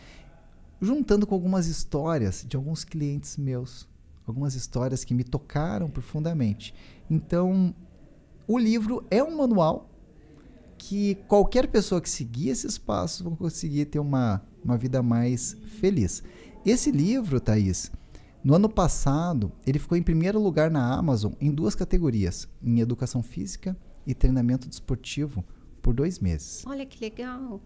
[0.80, 3.88] juntando com algumas histórias de alguns clientes meus,
[4.26, 6.72] algumas histórias que me tocaram profundamente.
[7.10, 7.74] Então,
[8.46, 9.90] o livro é um manual
[10.76, 16.22] que qualquer pessoa que seguir esses passos vai conseguir ter uma, uma vida mais feliz.
[16.64, 17.90] Esse livro, Thaís,
[18.42, 23.22] no ano passado, ele ficou em primeiro lugar na Amazon em duas categorias, em educação
[23.22, 23.76] física
[24.06, 25.44] e treinamento desportivo,
[25.80, 26.64] por dois meses.
[26.66, 27.60] Olha que legal.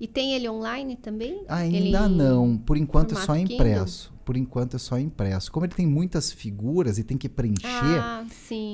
[0.00, 1.44] E tem ele online também?
[1.48, 2.56] Ainda ele não.
[2.56, 4.08] Por enquanto é só impresso.
[4.08, 4.18] Kindle?
[4.24, 5.50] Por enquanto é só impresso.
[5.50, 8.24] Como ele tem muitas figuras e tem que preencher, ah,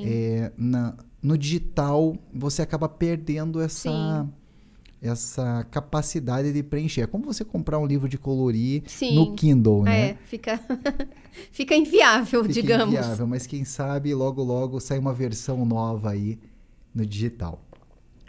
[0.05, 4.27] é, na, no digital você acaba perdendo essa,
[5.01, 7.01] essa capacidade de preencher.
[7.01, 9.15] É como você comprar um livro de colorir Sim.
[9.15, 10.09] no Kindle, né?
[10.09, 10.59] É, fica,
[11.51, 12.93] fica inviável, fica digamos.
[12.93, 16.37] inviável, mas quem sabe logo, logo sai uma versão nova aí
[16.93, 17.64] no digital.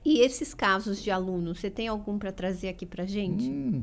[0.07, 3.51] E esses casos de alunos, você tem algum para trazer aqui para gente?
[3.51, 3.83] Hum.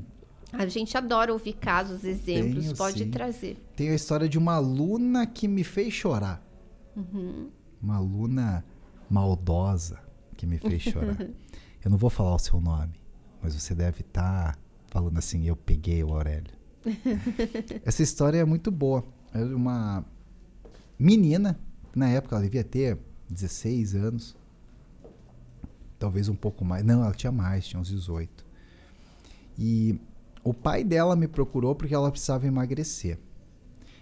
[0.53, 2.63] A gente adora ouvir casos, exemplos.
[2.63, 3.11] Tenho, Pode sim.
[3.11, 3.57] trazer.
[3.75, 6.41] Tem a história de uma aluna que me fez chorar.
[6.95, 7.49] Uhum.
[7.81, 8.63] Uma aluna
[9.09, 9.99] maldosa
[10.37, 11.19] que me fez chorar.
[11.83, 12.93] eu não vou falar o seu nome,
[13.41, 16.53] mas você deve estar tá falando assim: eu peguei o Aurélio.
[17.83, 19.03] Essa história é muito boa.
[19.33, 20.05] É uma
[20.97, 21.59] menina,
[21.93, 22.97] na época ela devia ter
[23.29, 24.41] 16 anos
[26.03, 26.83] talvez um pouco mais.
[26.83, 28.45] Não, ela tinha mais, tinha uns 18.
[29.57, 29.97] E
[30.43, 33.17] o pai dela me procurou porque ela precisava emagrecer.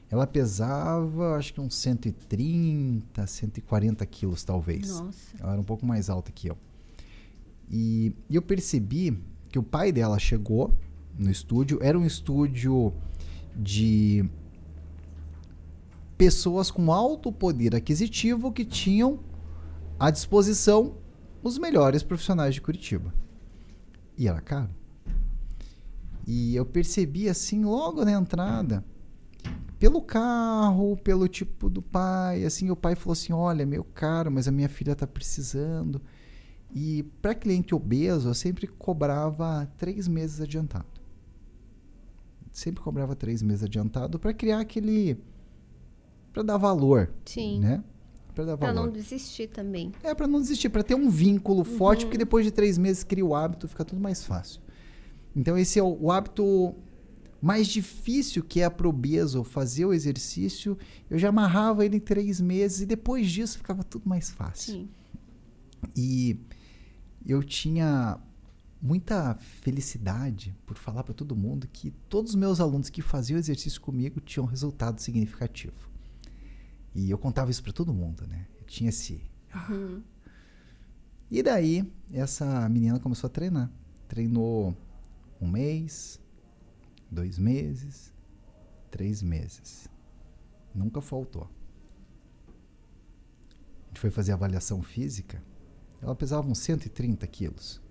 [0.10, 4.90] Ela pesava, acho que uns 130, 140 quilos, talvez.
[4.90, 5.38] Nossa.
[5.40, 6.58] Ela era um pouco mais alta que eu.
[7.70, 9.16] E, e eu percebi
[9.50, 10.76] que o pai dela chegou
[11.16, 11.78] no estúdio.
[11.84, 12.92] Era um estúdio
[13.56, 14.28] de
[16.18, 19.20] pessoas com alto poder aquisitivo que tinham
[20.00, 20.96] à disposição
[21.44, 23.14] os melhores profissionais de Curitiba.
[24.18, 24.70] E era caro.
[26.28, 28.86] E eu percebi assim logo na entrada,
[29.80, 34.48] pelo carro, pelo tipo do pai, assim, o pai falou assim: "Olha, meu caro, mas
[34.48, 36.02] a minha filha está precisando".
[36.74, 40.86] E para cliente obeso, eu sempre cobrava três meses adiantado.
[42.52, 45.18] Sempre cobrava três meses adiantado para criar aquele
[46.32, 47.60] para dar valor, Sim.
[47.60, 47.84] né?
[48.34, 48.74] Pra dar valor.
[48.74, 49.92] Pra não desistir também.
[50.04, 51.78] É, pra não desistir, pra ter um vínculo uhum.
[51.78, 54.62] forte, porque depois de três meses cria o hábito, fica tudo mais fácil.
[55.36, 56.76] Então, esse é o, o hábito
[57.42, 60.78] mais difícil que é para o obeso fazer o exercício.
[61.10, 64.74] Eu já amarrava ele em três meses e depois disso ficava tudo mais fácil.
[64.74, 64.90] Sim.
[65.96, 66.40] E
[67.26, 68.20] eu tinha
[68.82, 73.82] muita felicidade por falar para todo mundo que todos os meus alunos que faziam exercício
[73.82, 75.91] comigo tinham resultado significativo.
[76.94, 78.48] E eu contava isso para todo mundo, né?
[78.60, 79.24] Eu tinha esse.
[79.70, 80.04] Uhum.
[81.30, 83.72] E daí, essa menina começou a treinar.
[84.08, 84.76] Treinou
[85.40, 86.20] um mês,
[87.10, 88.14] dois meses,
[88.90, 89.88] três meses.
[90.76, 91.50] Nunca faltou.
[93.86, 95.42] A gente foi fazer avaliação física.
[96.02, 97.82] Ela pesava uns 130 quilos.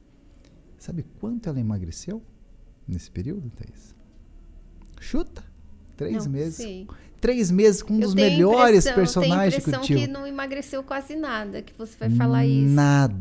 [0.78, 2.22] Sabe quanto ela emagreceu
[2.86, 3.94] nesse período, Thaís?
[5.00, 5.44] Chuta!
[5.96, 6.56] Três Não meses.
[6.56, 6.88] sei.
[7.20, 10.00] Três meses com um Eu dos melhores personagens Eu tenho a que eu impressão tive.
[10.00, 12.70] que não emagreceu quase nada, que você vai falar isso.
[12.70, 13.14] Nada.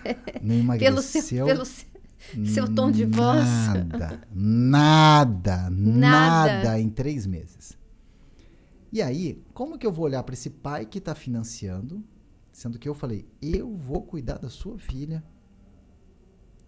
[0.42, 1.46] Não emagreceu.
[1.46, 1.86] Pelo seu,
[2.32, 3.44] pelo seu, tom de voz.
[3.44, 4.20] Nada.
[4.32, 5.70] Nada.
[5.70, 5.70] Nada.
[5.70, 7.76] Nada em três meses.
[8.90, 12.02] E aí, como que eu vou olhar para esse pai que está financiando,
[12.52, 15.22] sendo que eu falei, eu vou cuidar da sua filha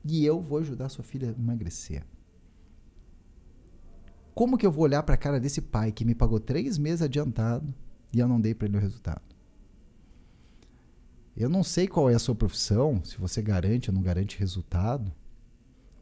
[0.05, 2.03] e eu vou ajudar a sua filha a emagrecer.
[4.35, 7.03] Como que eu vou olhar para a cara desse pai que me pagou três meses
[7.03, 7.73] adiantado
[8.13, 9.23] e eu não dei para ele o resultado?
[11.37, 15.13] Eu não sei qual é a sua profissão, se você garante ou não garante resultado,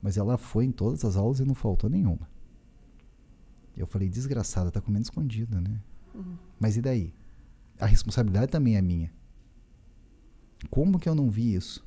[0.01, 2.29] mas ela foi em todas as aulas e não faltou nenhuma.
[3.77, 5.81] Eu falei, desgraçada, tá comendo escondida, né?
[6.61, 7.15] Mas e daí?
[7.79, 9.11] A responsabilidade também é minha.
[10.71, 11.85] Como que eu não vi isso?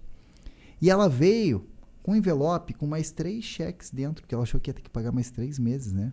[0.82, 1.68] E ela veio
[2.02, 4.90] com um envelope com mais três cheques dentro, porque ela achou que ia ter que
[4.90, 6.12] pagar mais três meses, né?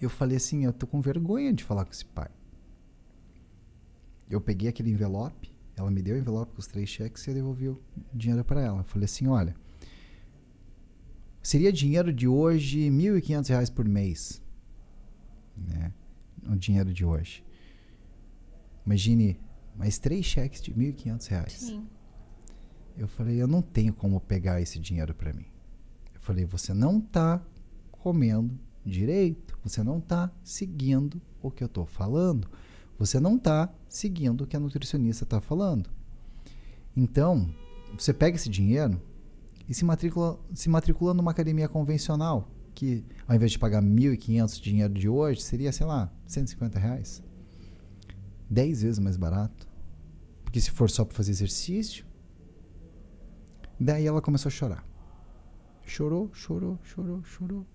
[0.00, 2.30] Eu falei assim, eu tô com vergonha de falar com esse pai.
[4.30, 7.34] Eu peguei aquele envelope, ela me deu o envelope com os três cheques e eu
[7.34, 7.80] devolvi o
[8.12, 8.80] dinheiro para ela.
[8.80, 9.54] Eu falei assim, olha,
[11.42, 14.42] seria dinheiro de hoje 1.500 reais por mês,
[15.56, 15.92] né?
[16.46, 17.44] O dinheiro de hoje.
[18.84, 19.40] Imagine
[19.76, 21.52] mais três cheques de 1.500 reais.
[21.52, 21.86] Sim.
[22.96, 25.46] Eu falei, eu não tenho como pegar esse dinheiro para mim.
[26.12, 27.40] Eu falei, você não tá
[27.92, 32.48] comendo direito, você não tá seguindo o que eu tô falando,
[32.98, 35.90] você não tá seguindo o que a nutricionista tá falando.
[36.96, 37.48] Então,
[37.96, 39.00] você pega esse dinheiro
[39.68, 44.62] e se matricula, se matricula numa academia convencional, que ao invés de pagar 1.500 de
[44.62, 47.22] dinheiro de hoje, seria, sei lá, 150 reais.
[48.50, 49.68] 10 vezes mais barato.
[50.42, 52.08] Porque se for só para fazer exercício,
[53.80, 54.84] Daí ela começou a chorar.
[55.86, 57.66] Chorou, chorou, chorou, chorou.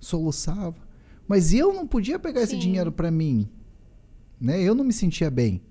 [0.00, 0.85] Soluçava.
[1.26, 2.60] Mas eu não podia pegar esse Sim.
[2.60, 3.48] dinheiro pra mim.
[4.40, 4.62] Né?
[4.62, 5.62] Eu não me sentia bem.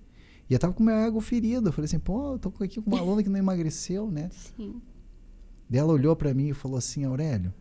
[0.50, 1.70] E eu tava com meu ego ferido.
[1.70, 4.30] Eu falei assim, pô, eu tô aqui com uma aluna que não emagreceu, né?
[4.32, 4.82] Sim.
[5.70, 7.54] Daí ela olhou pra mim e falou assim, Aurélio,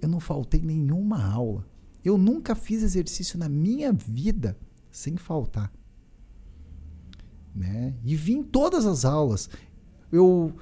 [0.00, 1.66] eu não faltei nenhuma aula.
[2.04, 4.56] Eu nunca fiz exercício na minha vida
[4.90, 5.72] sem faltar.
[7.54, 7.94] Né?
[8.04, 9.48] E vim em todas as aulas.
[10.12, 10.54] Eu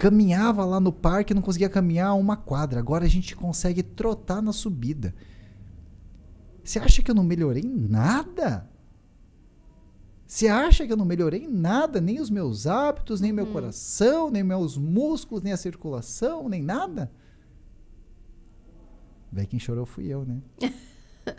[0.00, 2.80] caminhava lá no parque, não conseguia caminhar uma quadra.
[2.80, 5.14] Agora a gente consegue trotar na subida.
[6.64, 8.66] Você acha que eu não melhorei nada?
[10.26, 12.00] Você acha que eu não melhorei nada?
[12.00, 17.12] Nem os meus hábitos, nem meu coração, nem meus músculos, nem a circulação, nem nada?
[19.30, 20.40] Daí quem chorou fui eu, né?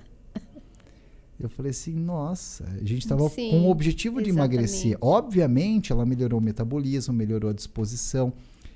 [1.40, 4.96] eu falei assim, nossa, a gente estava com o objetivo de emagrecer.
[5.02, 8.32] Obviamente, ela melhorou o metabolismo, melhorou a disposição.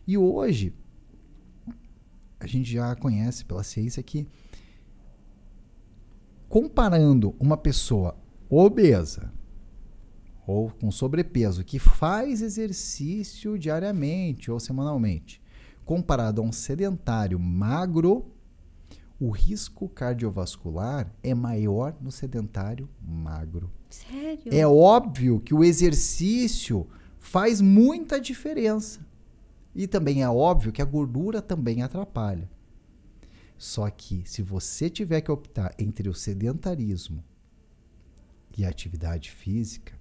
[0.08, 0.74] E hoje,
[2.40, 4.28] a gente já conhece pela ciência que
[6.48, 8.18] comparando uma pessoa
[8.50, 9.34] obesa
[10.46, 15.42] ou com sobrepeso que faz exercício diariamente ou semanalmente,
[15.84, 18.32] comparado a um sedentário magro,
[19.20, 23.72] o risco cardiovascular é maior no sedentário magro.
[23.90, 24.44] Sério?
[24.52, 26.88] É óbvio que o exercício
[27.18, 29.00] faz muita diferença.
[29.76, 32.50] E também é óbvio que a gordura também atrapalha.
[33.58, 37.24] Só que se você tiver que optar entre o sedentarismo
[38.58, 39.94] e a atividade física,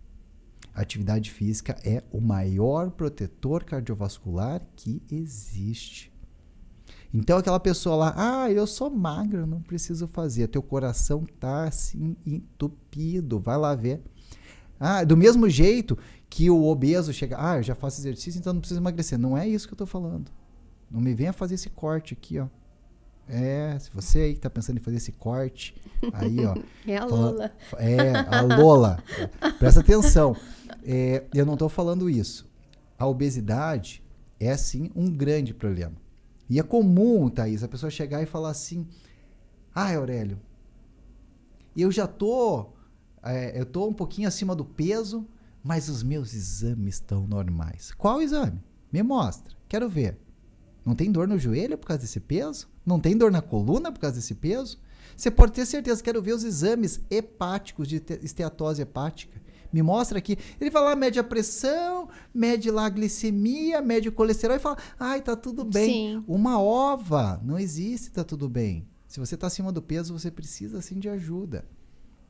[0.72, 6.12] a atividade física é o maior protetor cardiovascular que existe.
[7.12, 10.48] Então aquela pessoa lá, ah, eu sou magra, não preciso fazer.
[10.48, 14.02] Teu coração tá assim entupido, vai lá ver.
[14.78, 15.96] Ah, do mesmo jeito
[16.28, 19.18] que o obeso chega, ah, eu já faço exercício, então não preciso emagrecer.
[19.18, 20.30] Não é isso que eu tô falando.
[20.90, 22.46] Não me venha fazer esse corte aqui, ó.
[23.26, 25.74] É, se você aí que tá pensando em fazer esse corte,
[26.12, 26.54] aí, ó.
[26.86, 27.52] É a Fala- Lola.
[27.78, 29.02] É, a Lola.
[29.58, 30.36] Presta atenção.
[30.84, 32.46] É, eu não estou falando isso.
[32.98, 34.02] A obesidade
[34.38, 35.94] é sim um grande problema.
[36.50, 38.86] E é comum, Thaís, a pessoa chegar e falar assim:
[39.74, 40.38] Ah, Aurélio,
[41.76, 42.66] eu já tô.
[43.24, 45.26] É, eu tô um pouquinho acima do peso,
[45.62, 47.90] mas os meus exames estão normais.
[47.92, 48.60] Qual exame?
[48.92, 50.18] Me mostra, quero ver.
[50.84, 52.68] Não tem dor no joelho por causa desse peso?
[52.84, 54.78] Não tem dor na coluna por causa desse peso?
[55.16, 59.40] Você pode ter certeza, quero ver os exames hepáticos de esteatose hepática.
[59.72, 60.36] Me mostra aqui.
[60.60, 64.76] Ele vai lá, mede a pressão, mede lá a glicemia, mede o colesterol e fala:
[64.98, 65.90] ai, tá tudo bem.
[65.90, 66.24] Sim.
[66.28, 68.86] Uma ova não existe, tá tudo bem.
[69.08, 71.64] Se você está acima do peso, você precisa sim de ajuda.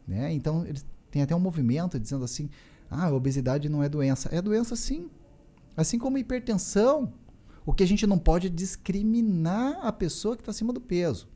[0.07, 0.33] Né?
[0.33, 0.81] Então, ele
[1.11, 2.51] tem até um movimento dizendo assim:
[2.91, 4.29] ah, a obesidade não é doença.
[4.33, 5.11] É doença sim.
[5.77, 7.13] Assim como hipertensão.
[7.67, 11.29] O que a gente não pode é discriminar a pessoa que está acima do peso.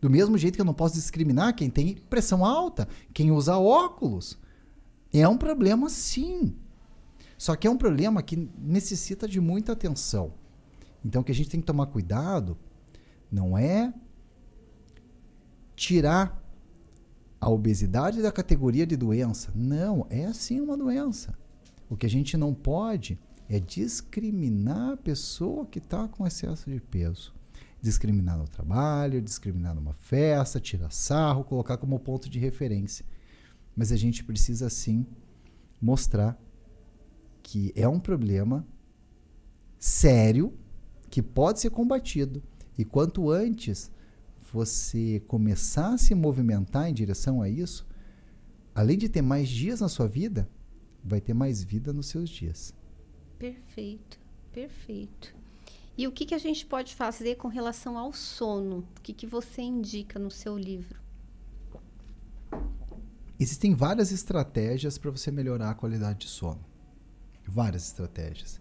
[0.00, 4.38] Do mesmo jeito que eu não posso discriminar quem tem pressão alta, quem usa óculos.
[5.12, 6.56] É um problema, sim.
[7.36, 10.32] Só que é um problema que necessita de muita atenção.
[11.04, 12.56] Então, o que a gente tem que tomar cuidado
[13.30, 13.92] não é
[15.76, 16.41] tirar
[17.42, 19.50] a obesidade da categoria de doença.
[19.52, 21.36] Não, é sim uma doença.
[21.90, 23.18] O que a gente não pode
[23.48, 27.34] é discriminar a pessoa que está com excesso de peso
[27.80, 33.04] discriminar no trabalho, discriminar numa festa, tirar sarro, colocar como ponto de referência.
[33.74, 35.04] Mas a gente precisa sim
[35.80, 36.40] mostrar
[37.42, 38.64] que é um problema
[39.80, 40.54] sério
[41.10, 42.40] que pode ser combatido
[42.78, 43.90] e quanto antes
[44.52, 47.86] você começar a se movimentar em direção a isso,
[48.74, 50.48] além de ter mais dias na sua vida,
[51.02, 52.74] vai ter mais vida nos seus dias.
[53.38, 54.20] Perfeito,
[54.52, 55.34] perfeito.
[55.96, 58.86] E o que, que a gente pode fazer com relação ao sono?
[58.98, 61.00] O que, que você indica no seu livro?
[63.38, 66.64] Existem várias estratégias para você melhorar a qualidade de sono.
[67.46, 68.60] Várias estratégias.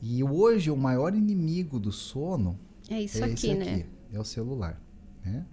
[0.00, 3.62] E hoje o maior inimigo do sono é isso é aqui, né?
[3.62, 3.86] aqui, né?
[4.12, 4.80] É o celular.
[5.28, 5.46] Né?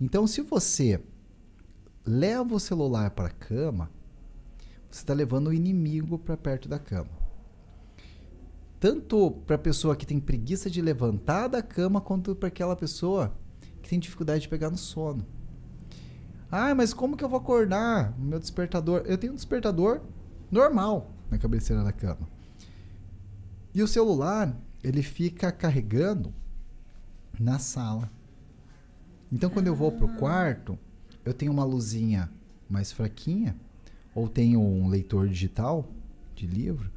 [0.00, 1.02] Então, se você
[2.04, 3.90] leva o celular para a cama,
[4.90, 7.18] você está levando o inimigo para perto da cama
[8.80, 13.34] tanto para a pessoa que tem preguiça de levantar da cama, quanto para aquela pessoa
[13.82, 15.26] que tem dificuldade de pegar no sono.
[16.50, 19.02] Ah, mas como que eu vou acordar o meu despertador?
[19.04, 20.00] Eu tenho um despertador
[20.50, 22.28] normal na cabeceira da cama.
[23.74, 26.32] E o celular, ele fica carregando
[27.38, 28.10] na sala.
[29.30, 30.78] Então, quando eu vou pro quarto,
[31.24, 32.30] eu tenho uma luzinha
[32.68, 33.56] mais fraquinha,
[34.14, 35.88] ou tenho um leitor digital
[36.34, 36.90] de livro,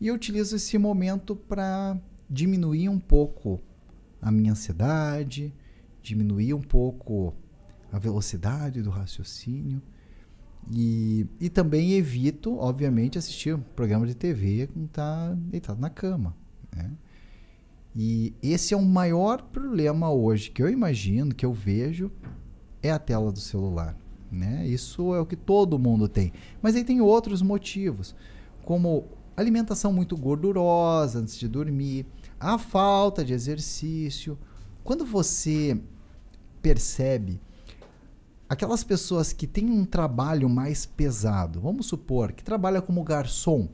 [0.00, 1.98] e eu utilizo esse momento para
[2.28, 3.60] diminuir um pouco
[4.20, 5.52] a minha ansiedade,
[6.02, 7.34] diminuir um pouco
[7.92, 9.82] a velocidade do raciocínio.
[10.70, 16.34] E, e também evito, obviamente, assistir um programa de TV quando está deitado na cama.
[16.74, 16.90] Né?
[17.94, 22.10] E esse é o maior problema hoje que eu imagino, que eu vejo,
[22.82, 23.96] é a tela do celular.
[24.30, 24.66] Né?
[24.66, 26.32] Isso é o que todo mundo tem.
[26.60, 28.16] Mas aí tem outros motivos,
[28.64, 29.04] como
[29.36, 32.06] alimentação muito gordurosa antes de dormir,
[32.38, 34.36] a falta de exercício.
[34.82, 35.80] Quando você
[36.60, 37.40] percebe
[38.48, 43.68] aquelas pessoas que têm um trabalho mais pesado, vamos supor que trabalha como garçom,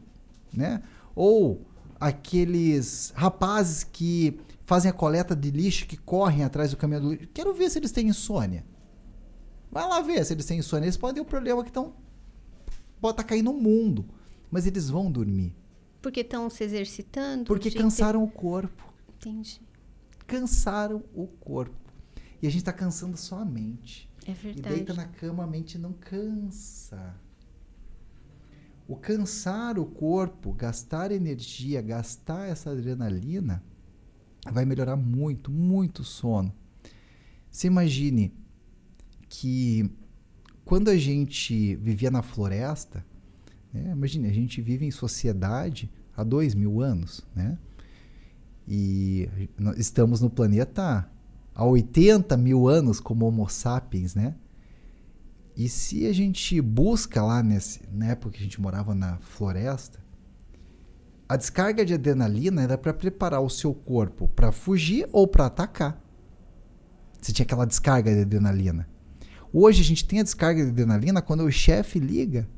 [0.52, 0.82] né?
[1.14, 1.66] Ou
[2.00, 7.28] aqueles rapazes que fazem a coleta de lixo, que correm atrás do caminhão do lixo.
[7.34, 8.64] Quero ver se eles têm insônia.
[9.70, 10.86] Vai lá ver se eles têm insônia.
[10.86, 11.94] Eles podem ter um problema que estão
[13.00, 14.04] pode estar tá caindo no mundo
[14.50, 15.54] mas eles vão dormir.
[16.02, 17.44] Porque estão se exercitando?
[17.44, 18.92] Porque cansaram o corpo.
[19.16, 19.60] Entendi.
[20.26, 21.76] Cansaram o corpo.
[22.42, 24.10] E a gente está cansando só a mente.
[24.26, 24.74] É verdade.
[24.74, 27.14] E deita na cama, a mente não cansa.
[28.90, 33.62] O cansar o corpo, gastar energia, gastar essa adrenalina,
[34.50, 36.52] vai melhorar muito, muito o sono.
[37.48, 38.34] Você imagine
[39.28, 39.88] que
[40.64, 43.06] quando a gente vivia na floresta,
[43.72, 47.56] é, imagine, a gente vive em sociedade há dois mil anos, né?
[48.66, 49.28] E
[49.76, 51.08] estamos no planeta
[51.54, 54.34] há 80 mil anos como Homo sapiens, né?
[55.60, 60.02] E se a gente busca lá nesse, na época que a gente morava na floresta,
[61.28, 66.02] a descarga de adrenalina era para preparar o seu corpo para fugir ou para atacar.
[67.20, 68.88] Você tinha aquela descarga de adrenalina.
[69.52, 72.48] Hoje a gente tem a descarga de adrenalina quando o chefe liga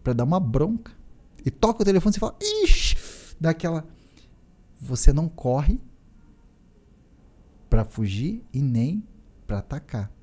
[0.00, 0.92] para dar uma bronca.
[1.44, 2.96] E toca o telefone e fala, ixi,
[3.40, 3.84] dá aquela.
[4.80, 5.80] Você não corre
[7.68, 9.02] para fugir e nem
[9.44, 10.21] para atacar.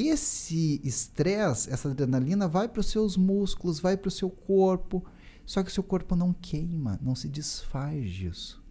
[0.00, 5.04] Esse estresse, essa adrenalina vai para os seus músculos, vai para o seu corpo,
[5.44, 8.62] só que o seu corpo não queima, não se desfaz disso.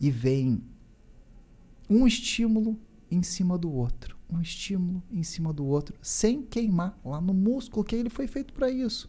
[0.00, 0.62] e vem
[1.88, 2.76] um estímulo
[3.10, 7.84] em cima do outro, um estímulo em cima do outro, sem queimar lá no músculo,
[7.84, 9.08] que ele foi feito para isso.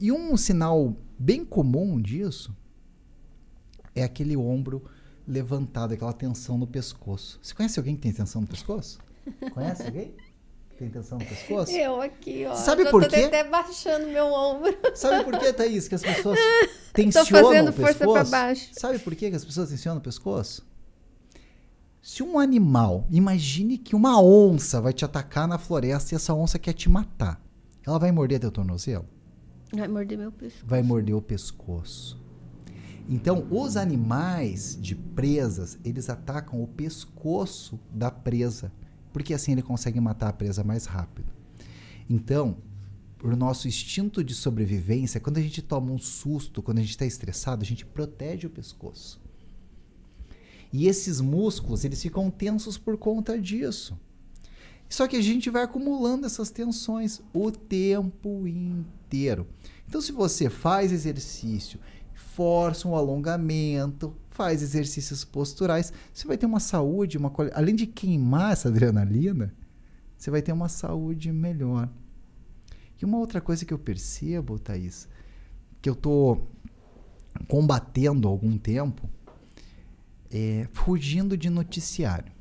[0.00, 2.56] E um sinal bem comum disso
[3.94, 4.82] é aquele ombro
[5.28, 7.38] levantado, aquela tensão no pescoço.
[7.42, 8.98] Você conhece alguém que tem tensão no pescoço?
[9.52, 10.14] Conhece alguém?
[10.78, 11.70] Tem tensão no pescoço?
[11.72, 12.54] Eu aqui, ó.
[12.54, 13.24] Sabe Já por tô quê?
[13.24, 14.74] até baixando meu ombro.
[14.94, 16.38] Sabe por que, Thaís, que as pessoas
[16.88, 18.12] Tô tensionam fazendo o força pescoço?
[18.14, 18.70] pra baixo.
[18.72, 20.66] Sabe por que que as pessoas tensionam o pescoço?
[22.00, 26.58] Se um animal, imagine que uma onça vai te atacar na floresta e essa onça
[26.58, 27.38] quer te matar.
[27.86, 29.04] Ela vai morder teu tornozelo?
[29.74, 30.64] Vai morder meu pescoço.
[30.66, 32.18] Vai morder o pescoço.
[33.06, 38.72] Então, os animais de presas, eles atacam o pescoço da presa,
[39.12, 41.32] porque assim ele consegue matar a presa mais rápido.
[42.08, 42.56] Então,
[43.22, 47.04] o nosso instinto de sobrevivência, quando a gente toma um susto, quando a gente está
[47.04, 49.20] estressado, a gente protege o pescoço.
[50.72, 53.98] E esses músculos, eles ficam tensos por conta disso.
[54.88, 59.46] Só que a gente vai acumulando essas tensões o tempo inteiro.
[59.88, 61.78] Então, se você faz exercício,
[62.14, 68.54] força um alongamento, faz exercícios posturais, você vai ter uma saúde, uma além de queimar
[68.54, 69.54] essa adrenalina,
[70.16, 71.90] você vai ter uma saúde melhor.
[72.98, 75.06] E uma outra coisa que eu percebo, Thaís,
[75.82, 76.38] que eu tô
[77.48, 79.10] combatendo há algum tempo,
[80.30, 82.32] é fugindo de noticiário.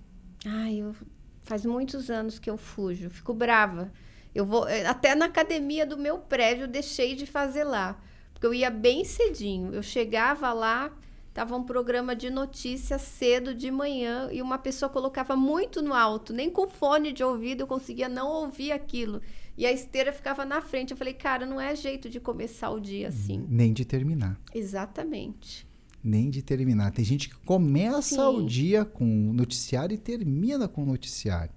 [0.45, 0.95] Ai, eu
[1.41, 3.91] faz muitos anos que eu fujo, fico brava.
[4.33, 8.01] Eu vou eh, até na academia do meu prédio eu deixei de fazer lá,
[8.33, 9.73] porque eu ia bem cedinho.
[9.73, 10.93] Eu chegava lá,
[11.39, 16.33] tava um programa de notícias cedo de manhã e uma pessoa colocava muito no alto,
[16.33, 19.21] nem com fone de ouvido eu conseguia não ouvir aquilo.
[19.57, 20.91] E a esteira ficava na frente.
[20.91, 23.45] Eu falei, cara, não é jeito de começar o dia assim.
[23.47, 24.37] Nem de terminar.
[24.53, 25.65] Exatamente.
[26.03, 26.91] Nem de terminar.
[26.91, 28.21] Tem gente que começa Sim.
[28.21, 31.53] o dia com o noticiário e termina com o noticiário.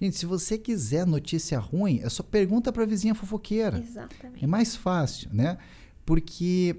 [0.00, 3.78] Gente, se você quiser notícia ruim, é só pergunta para a vizinha fofoqueira.
[3.78, 4.42] Exatamente.
[4.42, 5.58] É mais fácil, né?
[6.04, 6.74] Porque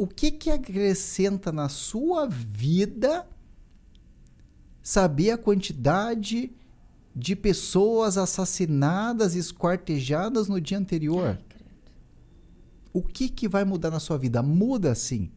[0.00, 3.28] o que que acrescenta na sua vida
[4.82, 6.50] saber a quantidade
[7.14, 11.38] de pessoas assassinadas, esquartejadas no dia anterior?
[11.38, 11.44] Ai.
[12.94, 14.42] O que que vai mudar na sua vida?
[14.42, 15.30] Muda sim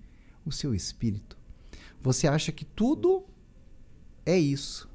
[0.45, 1.37] o seu espírito.
[2.01, 3.25] Você acha que tudo
[4.25, 4.89] é isso.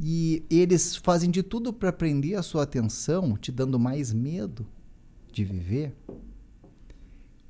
[0.00, 4.66] E eles fazem de tudo para prender a sua atenção, te dando mais medo
[5.30, 5.94] de viver,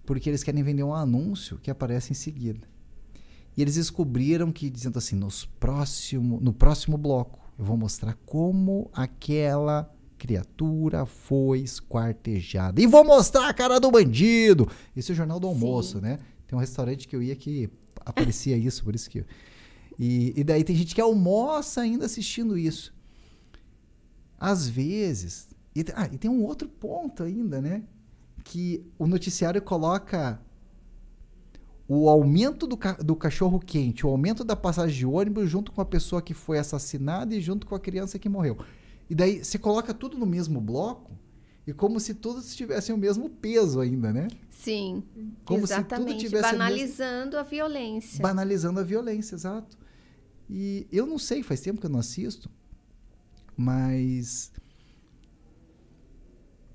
[0.05, 2.69] porque eles querem vender um anúncio que aparece em seguida.
[3.57, 8.91] E eles descobriram que dizendo assim, nos próximo, no próximo bloco, eu vou mostrar como
[8.93, 12.81] aquela criatura foi esquartejada.
[12.81, 14.69] E vou mostrar a cara do bandido.
[14.97, 16.19] Esse é o Jornal do Almoço, né?
[16.47, 17.71] Tem um restaurante que eu ia que
[18.05, 19.25] aparecia isso, por isso que...
[19.99, 22.93] E, e daí tem gente que almoça ainda assistindo isso.
[24.39, 25.49] Às vezes...
[25.77, 27.85] E, ah, e tem um outro ponto ainda, né?
[28.45, 30.41] Que o noticiário coloca
[31.89, 35.81] o aumento do, ca do cachorro quente, o aumento da passagem de ônibus junto com
[35.81, 38.57] a pessoa que foi assassinada e junto com a criança que morreu.
[39.09, 41.11] E daí você coloca tudo no mesmo bloco
[41.67, 44.29] e como se todos tivessem o mesmo peso ainda, né?
[44.51, 45.03] Sim,
[45.45, 46.21] Como se tudo exatamente.
[46.21, 48.23] tivesse a mesma- Banalizando a violência.
[48.23, 49.77] Banalizando a violência, exato.
[50.49, 52.51] E eu não sei, faz tempo que eu não assisto,
[53.57, 54.53] mas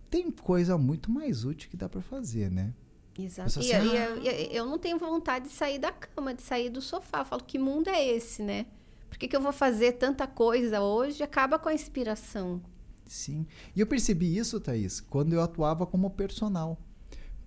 [0.10, 2.74] tem coisa muito mais útil que dá pra fazer, né?
[3.18, 3.60] Exato.
[3.60, 6.82] Assim, e- "Ah." e- eu não tenho vontade de sair da cama, de sair do
[6.82, 7.20] sofá.
[7.20, 8.66] Eu falo, que mundo é esse, né?
[9.10, 11.22] Por que, que eu vou fazer tanta coisa hoje?
[11.24, 12.62] Acaba com a inspiração.
[13.06, 13.46] Sim.
[13.76, 16.78] E eu percebi isso, Thaís, quando eu atuava como personal.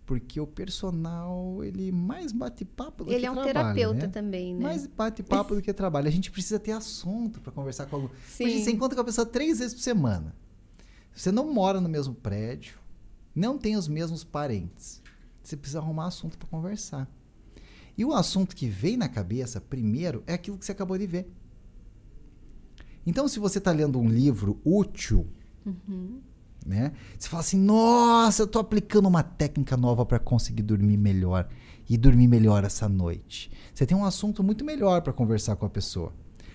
[0.04, 4.08] Porque o personal, ele mais bate papo do Ele que é um terapeuta né?
[4.08, 4.60] também, né?
[4.60, 6.08] Mais bate papo do que trabalho.
[6.08, 8.10] A gente precisa ter assunto para conversar com alguém.
[8.26, 8.42] Sim.
[8.44, 10.34] Imagina, você encontra com a pessoa três vezes por semana.
[11.14, 12.78] Você não mora no mesmo prédio,
[13.34, 15.02] não tem os mesmos parentes.
[15.42, 17.08] Você precisa arrumar assunto para conversar.
[17.96, 21.30] E o assunto que vem na cabeça, primeiro, é aquilo que você acabou de ver.
[23.06, 25.26] Então, se você está lendo um livro útil,
[25.66, 26.20] Uhum.
[26.64, 26.92] né?
[27.18, 31.48] Você fala assim: "Nossa, eu tô aplicando uma técnica nova para conseguir dormir melhor
[31.88, 33.50] e dormir melhor essa noite".
[33.74, 36.12] Você tem um assunto muito melhor para conversar com a pessoa.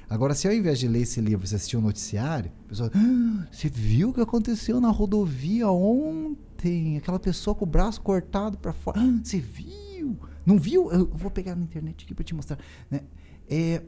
[0.10, 3.48] Agora, se ao invés de ler esse livro, você assistir um noticiário, a pessoa, "Ah,
[3.52, 6.98] você viu o que aconteceu na rodovia ontem?
[6.98, 9.02] Aquela pessoa com o braço cortado para fora.
[9.02, 10.18] "Ah, você viu?
[10.46, 10.90] Não viu?
[10.92, 12.58] Eu vou pegar na internet aqui para te mostrar,
[12.90, 13.02] né?
[13.50, 13.84] É,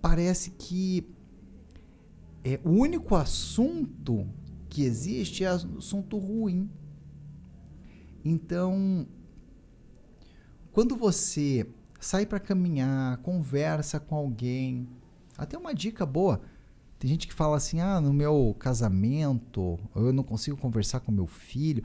[0.00, 1.06] parece que
[2.42, 4.26] é, o único assunto
[4.68, 6.70] que existe é assunto ruim.
[8.24, 9.06] Então,
[10.72, 11.66] quando você
[12.00, 14.88] sai para caminhar, conversa com alguém,
[15.40, 16.40] até uma dica boa.
[16.98, 21.26] Tem gente que fala assim: "Ah, no meu casamento, eu não consigo conversar com meu
[21.26, 21.82] filho".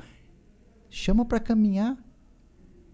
[0.89, 1.97] Chama para caminhar.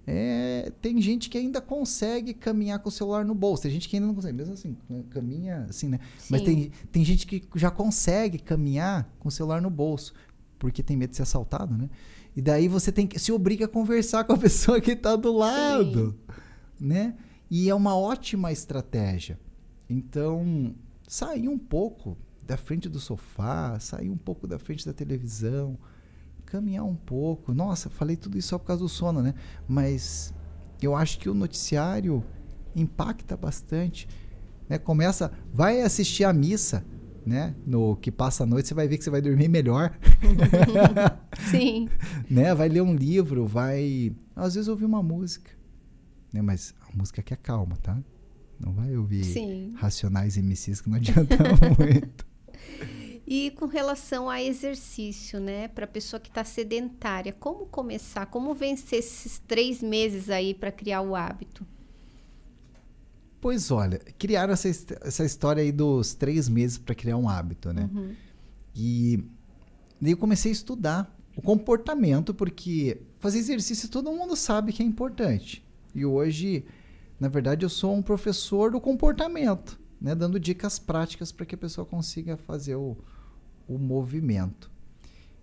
[0.06, 3.64] É, tem gente que ainda consegue caminhar com o celular no bolso.
[3.64, 4.76] Tem gente que ainda não consegue, mesmo assim,
[5.10, 6.00] caminha assim, né?
[6.18, 6.28] Sim.
[6.32, 10.14] Mas tem, tem gente que já consegue caminhar com o celular no bolso,
[10.58, 11.90] porque tem medo de ser assaltado, né?
[12.36, 15.32] E daí você tem que se obriga a conversar com a pessoa que está do
[15.32, 16.18] lado,
[16.78, 16.86] Sim.
[16.88, 17.16] né?
[17.50, 19.40] E é uma ótima estratégia.
[19.92, 20.74] Então,
[21.06, 22.18] sair um pouco
[22.48, 25.78] da frente do sofá, sair um pouco da frente da televisão,
[26.46, 27.54] caminhar um pouco.
[27.54, 29.34] Nossa, falei tudo isso só por causa do sono, né?
[29.68, 30.34] Mas
[30.82, 32.24] eu acho que o noticiário
[32.74, 34.08] impacta bastante.
[34.70, 34.78] Né?
[34.78, 36.86] Começa, vai assistir a missa,
[37.26, 37.54] né?
[37.68, 40.00] No que passa a noite, você vai ver que você vai dormir melhor.
[41.52, 41.90] Sim.
[42.32, 42.56] né?
[42.56, 45.52] Vai ler um livro, vai às vezes ouvir uma música,
[46.32, 46.42] né?
[46.42, 48.02] Mas a música que é calma, tá?
[48.62, 49.74] Não vai ouvir Sim.
[49.76, 51.36] racionais e MCs que não adianta
[51.78, 52.26] muito.
[53.26, 58.26] E com relação a exercício, né, para pessoa que está sedentária, como começar?
[58.26, 61.66] Como vencer esses três meses aí para criar o hábito?
[63.40, 67.90] Pois olha, criaram essa, essa história aí dos três meses para criar um hábito, né?
[67.92, 68.14] Uhum.
[68.76, 69.24] E
[70.00, 74.86] daí eu comecei a estudar o comportamento, porque fazer exercício todo mundo sabe que é
[74.86, 75.66] importante.
[75.96, 76.66] E hoje,
[77.22, 80.14] na verdade, eu sou um professor do comportamento, né?
[80.14, 82.98] Dando dicas práticas para que a pessoa consiga fazer o,
[83.66, 84.70] o movimento.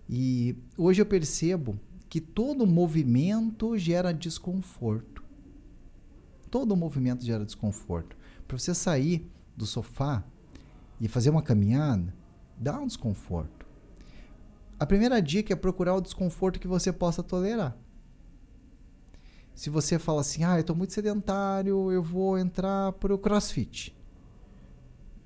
[0.07, 5.19] E hoje eu percebo que todo movimento gera desconforto
[6.49, 8.17] todo movimento gera desconforto.
[8.47, 10.23] Para você sair do sofá
[10.99, 12.13] e fazer uma caminhada,
[12.57, 13.65] dá um desconforto.
[14.79, 17.77] A primeira dica é procurar o desconforto que você possa tolerar.
[19.59, 23.93] Se você fala assim, ah, eu estou muito sedentário, eu vou entrar para o crossfit.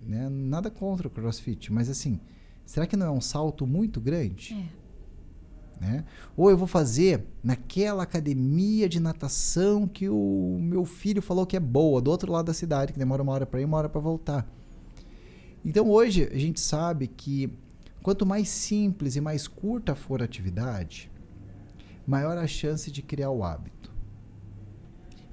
[0.02, 0.28] Né?
[0.28, 2.20] Nada contra o crossfit, mas assim,
[2.66, 4.56] será que não é um salto muito grande?
[5.80, 5.86] É.
[5.86, 6.06] Né?
[6.36, 11.60] Ou eu vou fazer naquela academia de natação que o meu filho falou que é
[11.60, 14.02] boa, do outro lado da cidade, que demora uma hora para ir, uma hora para
[14.02, 14.52] voltar.
[15.64, 17.54] Então hoje a gente sabe que
[18.02, 21.12] quanto mais simples e mais curta for a atividade,
[22.08, 23.83] maior a chance de criar o hábito.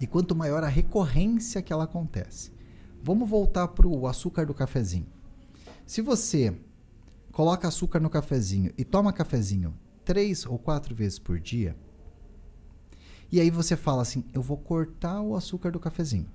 [0.01, 2.53] E quanto maior a recorrência que ela acontece.
[3.03, 5.07] Vamos voltar para o açúcar do cafezinho.
[5.87, 6.57] Se você
[7.33, 9.75] coloca açúcar no cafezinho e toma cafezinho
[10.05, 11.77] três ou quatro vezes por dia.
[13.31, 16.29] E aí você fala assim: eu vou cortar o açúcar do cafezinho.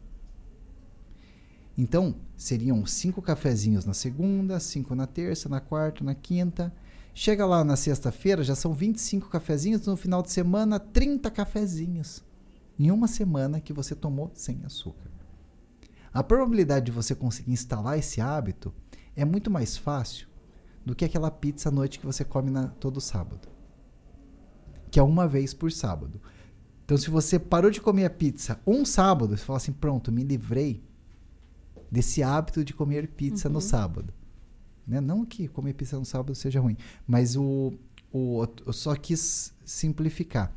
[1.77, 6.73] Então, seriam cinco cafezinhos na segunda, cinco na terça, na quarta, na quinta.
[7.13, 9.87] Chega lá na sexta-feira, já são 25 cafezinhos.
[9.87, 12.21] No final de semana, 30 cafezinhos.
[12.77, 15.09] Em uma semana que você tomou sem açúcar.
[16.13, 18.73] A probabilidade de você conseguir instalar esse hábito
[19.15, 20.27] é muito mais fácil
[20.85, 23.55] do que aquela pizza à noite que você come na, todo sábado
[24.95, 26.21] que é uma vez por sábado.
[26.85, 30.23] Então, se você parou de comer a pizza um sábado, você fala assim: pronto, me
[30.23, 30.81] livrei
[31.91, 33.55] desse hábito de comer pizza uhum.
[33.55, 34.13] no sábado.
[34.87, 35.01] Né?
[35.01, 37.73] Não que comer pizza no sábado seja ruim, mas o,
[38.09, 40.55] o, eu só quis simplificar.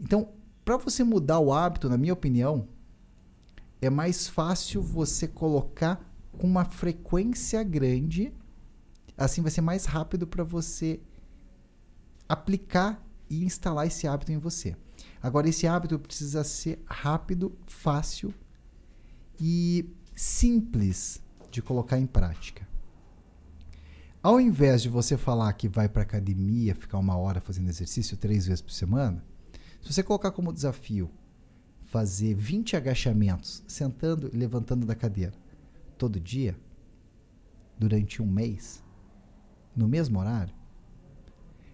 [0.00, 0.30] Então,
[0.64, 2.68] para você mudar o hábito, na minha opinião,
[3.80, 6.04] é mais fácil você colocar
[6.38, 8.32] com uma frequência grande.
[9.16, 11.00] Assim vai ser mais rápido para você
[12.28, 14.76] aplicar e instalar esse hábito em você.
[15.22, 18.32] Agora, esse hábito precisa ser rápido, fácil
[19.38, 22.68] e simples de colocar em prática.
[24.22, 28.46] Ao invés de você falar que vai para academia, ficar uma hora fazendo exercício três
[28.46, 29.24] vezes por semana,
[29.82, 31.10] se você colocar como desafio
[31.84, 35.34] fazer 20 agachamentos, sentando e levantando da cadeira,
[35.98, 36.56] todo dia,
[37.78, 38.82] durante um mês,
[39.74, 40.54] no mesmo horário,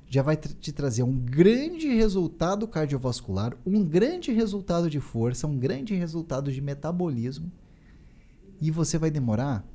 [0.09, 5.95] já vai te trazer um grande resultado cardiovascular, um grande resultado de força, um grande
[5.95, 7.51] resultado de metabolismo.
[8.61, 9.67] E você vai demorar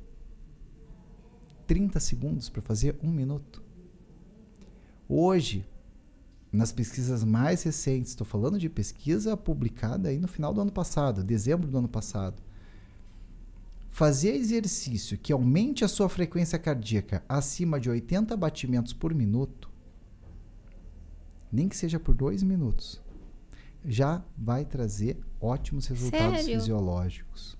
[1.66, 3.62] 30 segundos para fazer um minuto.
[5.08, 5.64] Hoje,
[6.52, 11.24] nas pesquisas mais recentes, estou falando de pesquisa publicada aí no final do ano passado,
[11.24, 12.42] dezembro do ano passado.
[13.88, 19.72] Fazer exercício que aumente a sua frequência cardíaca acima de 80 batimentos por minuto
[21.52, 22.98] nem que seja por dois minutos,
[23.84, 26.60] já vai trazer ótimos resultados Sério?
[26.60, 27.58] fisiológicos.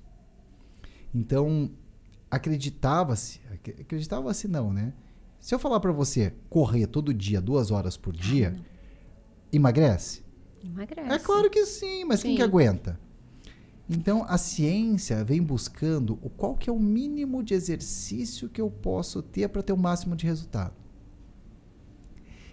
[1.15, 1.71] Então,
[2.31, 4.95] acreditava-se, acreditava-se não, né?
[5.39, 8.72] Se eu falar para você correr todo dia, duas horas por dia, ah,
[9.53, 10.23] emagrece?
[10.65, 11.13] Emagrece.
[11.13, 12.37] É claro que sim, mas quem Sim.
[12.37, 12.99] que aguenta?
[13.89, 18.71] Então, a ciência vem buscando o qual que é o mínimo de exercício que eu
[18.71, 20.75] posso ter para ter o máximo de resultado.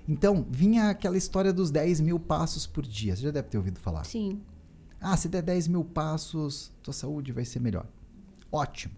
[0.07, 3.15] Então, vinha aquela história dos 10 mil passos por dia.
[3.15, 4.03] Você já deve ter ouvido falar.
[4.05, 4.41] Sim.
[4.99, 7.87] Ah, se der 10 mil passos, tua saúde vai ser melhor.
[8.51, 8.93] Ótimo.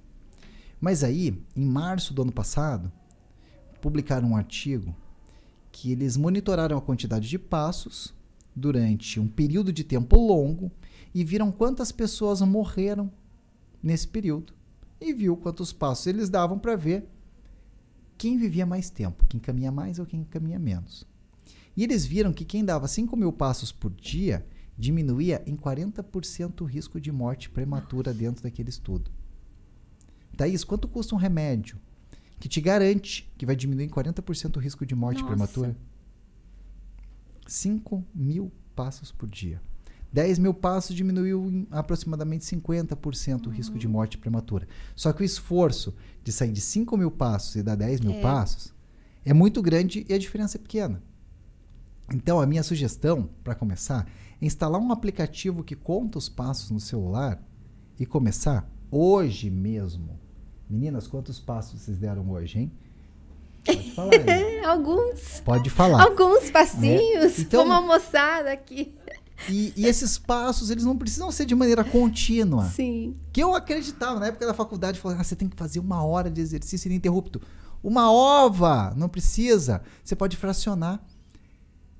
[0.80, 2.92] Mas aí, em março do ano passado,
[3.82, 4.96] publicaram um artigo
[5.72, 8.14] que eles monitoraram a quantidade de passos
[8.56, 10.72] durante um período de tempo longo
[11.14, 13.12] e viram quantas pessoas morreram
[13.82, 14.54] nesse período.
[15.00, 17.08] E viu quantos passos eles davam para ver
[18.18, 21.08] quem vivia mais tempo, quem caminha mais ou quem caminha menos.
[21.76, 24.46] E eles viram que quem dava 5 mil passos por dia
[24.78, 29.10] diminuía em 40% o risco de morte prematura dentro daquele estudo.
[30.38, 31.80] Thaís, quanto custa um remédio
[32.42, 35.28] que te garante que vai diminuir em 40% o risco de morte Nossa.
[35.34, 35.78] prematura?
[37.48, 39.62] 5 mil passos por dia.
[40.12, 44.68] 10 mil passos diminuiu em aproximadamente 50% o risco de morte prematura.
[44.96, 48.22] Só que o esforço de sair de 5 mil passos e dar 10 mil É.
[48.22, 48.74] passos
[49.24, 51.02] é muito grande e a diferença é pequena.
[52.14, 54.06] Então, a minha sugestão, para começar,
[54.42, 57.42] é instalar um aplicativo que conta os passos no celular
[57.98, 60.20] e começar hoje mesmo.
[60.72, 62.72] Meninas, quantos passos vocês deram hoje, hein?
[63.66, 64.70] Pode falar.
[64.70, 65.40] Alguns.
[65.44, 66.02] Pode falar.
[66.04, 67.38] Alguns passinhos.
[67.38, 67.42] É.
[67.42, 68.96] Então- Vamos almoçar aqui.
[69.50, 72.66] E, e esses passos, eles não precisam ser de maneira contínua.
[72.70, 73.16] Sim.
[73.34, 76.30] Que eu acreditava, na época da faculdade, falando, ah, você tem que fazer uma hora
[76.30, 77.42] de exercício ininterrupto.
[77.84, 78.94] Uma ova!
[78.96, 79.82] Não precisa.
[80.04, 81.04] Você pode fracionar.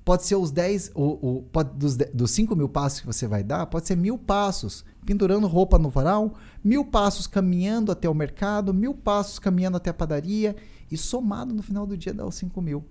[0.04, 1.02] Pode ser os 10, o,
[1.38, 4.84] o, pode, dos, dos 5 mil passos que você vai dar, pode ser mil passos
[5.06, 9.94] pendurando roupa no varal, mil passos caminhando até o mercado, mil passos caminhando até a
[9.94, 10.56] padaria
[10.90, 12.84] e somado no final do dia dá os 5 mil.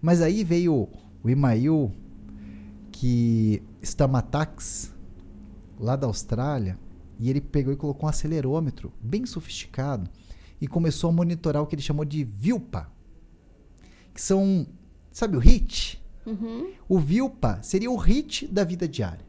[0.00, 0.88] Mas aí veio
[1.22, 1.92] o Imail,
[2.92, 4.94] que Stamatax,
[5.78, 6.78] lá da Austrália,
[7.18, 10.08] e ele pegou e colocou um acelerômetro bem sofisticado
[10.60, 12.90] e começou a monitorar o que ele chamou de VILPA,
[14.14, 14.66] que são,
[15.16, 15.98] sabe o HIT?
[16.26, 16.74] Uhum.
[16.86, 19.24] O VILPA seria o HIT da vida diária.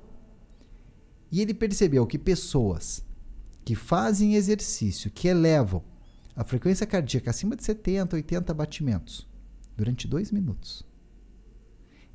[1.32, 3.02] E ele percebeu que pessoas
[3.64, 5.82] que fazem exercício, que elevam
[6.36, 9.26] a frequência cardíaca acima de 70, 80 batimentos
[9.78, 10.86] durante dois minutos,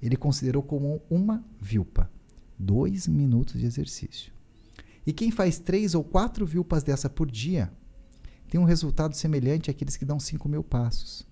[0.03, 2.11] ele considerou como uma VILPA.
[2.59, 4.35] Dois minutos de exercício.
[5.07, 7.73] E quem faz três ou quatro VILPAs dessa por dia
[8.51, 11.27] tem um resultado semelhante àqueles que dão 5 mil passos.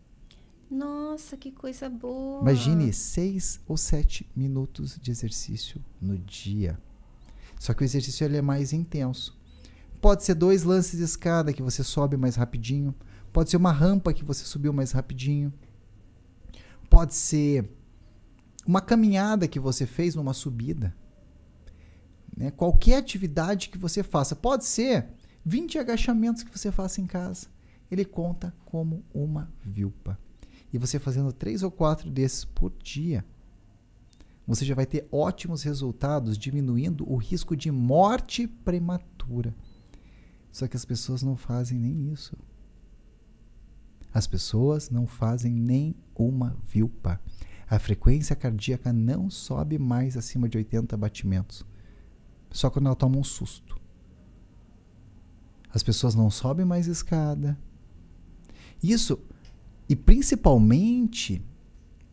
[0.71, 2.43] Nossa, que coisa boa.
[2.43, 6.79] Imagine seis ou sete minutos de exercício no dia.
[7.59, 9.37] Só que o exercício ele é mais intenso.
[10.01, 12.95] Pode ser dois lances de escada que você sobe mais rapidinho.
[13.33, 15.53] Pode ser uma rampa que você subiu mais rapidinho.
[16.89, 17.69] Pode ser
[18.67, 20.95] uma caminhada que você fez numa subida.
[22.37, 22.51] Né?
[22.53, 24.37] Qualquer atividade que você faça.
[24.37, 25.09] Pode ser
[25.45, 27.49] 20 agachamentos que você faça em casa.
[27.91, 30.19] Ele conta como uma vilpa.
[30.73, 33.25] E você fazendo três ou quatro desses por dia,
[34.47, 39.55] você já vai ter ótimos resultados diminuindo o risco de morte prematura.
[40.51, 42.37] Só que as pessoas não fazem nem isso.
[44.13, 47.21] As pessoas não fazem nem uma vilpa.
[47.69, 51.65] A frequência cardíaca não sobe mais acima de 80 batimentos.
[52.51, 53.81] Só quando ela toma um susto.
[55.73, 57.57] As pessoas não sobem mais escada.
[58.83, 59.21] Isso,
[59.91, 61.45] e principalmente,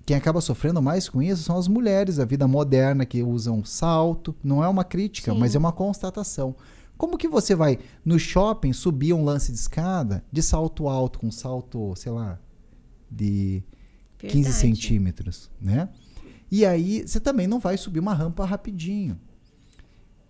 [0.04, 4.36] quem acaba sofrendo mais com isso são as mulheres da vida moderna que usam salto.
[4.44, 5.38] Não é uma crítica, Sim.
[5.38, 6.56] mas é uma constatação.
[6.98, 11.30] Como que você vai no shopping subir um lance de escada de salto alto, com
[11.30, 12.40] salto, sei lá,
[13.12, 13.64] de
[14.18, 14.56] 15 Verdade.
[14.56, 15.88] centímetros, né?
[16.50, 19.20] E aí você também não vai subir uma rampa rapidinho.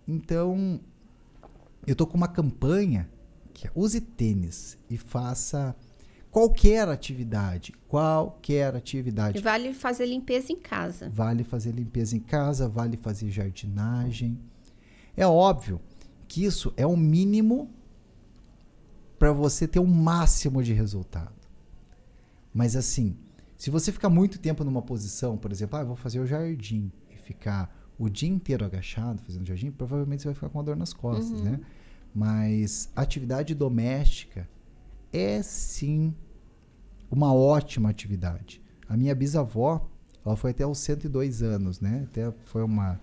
[0.06, 0.78] Então,
[1.86, 3.08] eu tô com uma campanha
[3.54, 5.74] que é use tênis e faça
[6.38, 9.40] qualquer atividade, qualquer E atividade.
[9.40, 11.10] vale fazer limpeza em casa.
[11.10, 14.38] Vale fazer limpeza em casa, vale fazer jardinagem.
[15.16, 15.80] É óbvio
[16.28, 17.68] que isso é o mínimo
[19.18, 21.34] para você ter o máximo de resultado.
[22.54, 23.16] Mas assim,
[23.56, 26.92] se você ficar muito tempo numa posição, por exemplo, ah, eu vou fazer o jardim
[27.10, 30.76] e ficar o dia inteiro agachado fazendo jardim, provavelmente você vai ficar com uma dor
[30.76, 31.58] nas costas, né?
[32.14, 34.48] Mas atividade doméstica
[35.12, 36.14] é sim
[37.10, 38.62] uma ótima atividade.
[38.88, 39.88] A minha bisavó,
[40.24, 42.06] ela foi até os 102 anos, né?
[42.10, 43.00] Até foi uma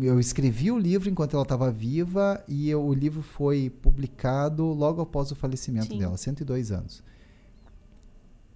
[0.00, 5.02] eu escrevi o livro enquanto ela estava viva e eu- o livro foi publicado logo
[5.02, 5.98] após o falecimento Sim.
[5.98, 7.04] dela, 102 anos.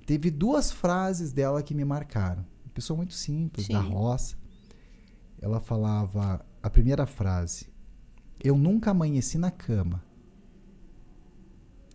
[0.07, 2.43] Teve duas frases dela que me marcaram.
[2.64, 3.89] Uma pessoa muito simples, da Sim.
[3.91, 4.37] roça.
[5.43, 7.67] ela falava a primeira frase:
[8.43, 10.03] Eu nunca amanheci na cama.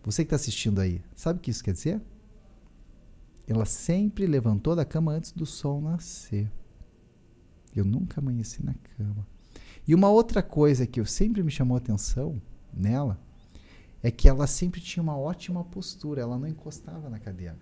[0.04, 2.00] Você que está assistindo aí, sabe o que isso quer dizer?
[3.52, 6.50] Ela sempre levantou da cama antes do sol nascer.
[7.76, 9.26] Eu nunca amanheci na cama.
[9.86, 12.40] E uma outra coisa que eu sempre me chamou atenção
[12.72, 13.20] nela
[14.02, 17.58] é que ela sempre tinha uma ótima postura, ela não encostava na cadeira.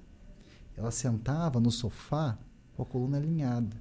[0.76, 2.38] Ela sentava no sofá
[2.76, 3.76] com a coluna alinhada.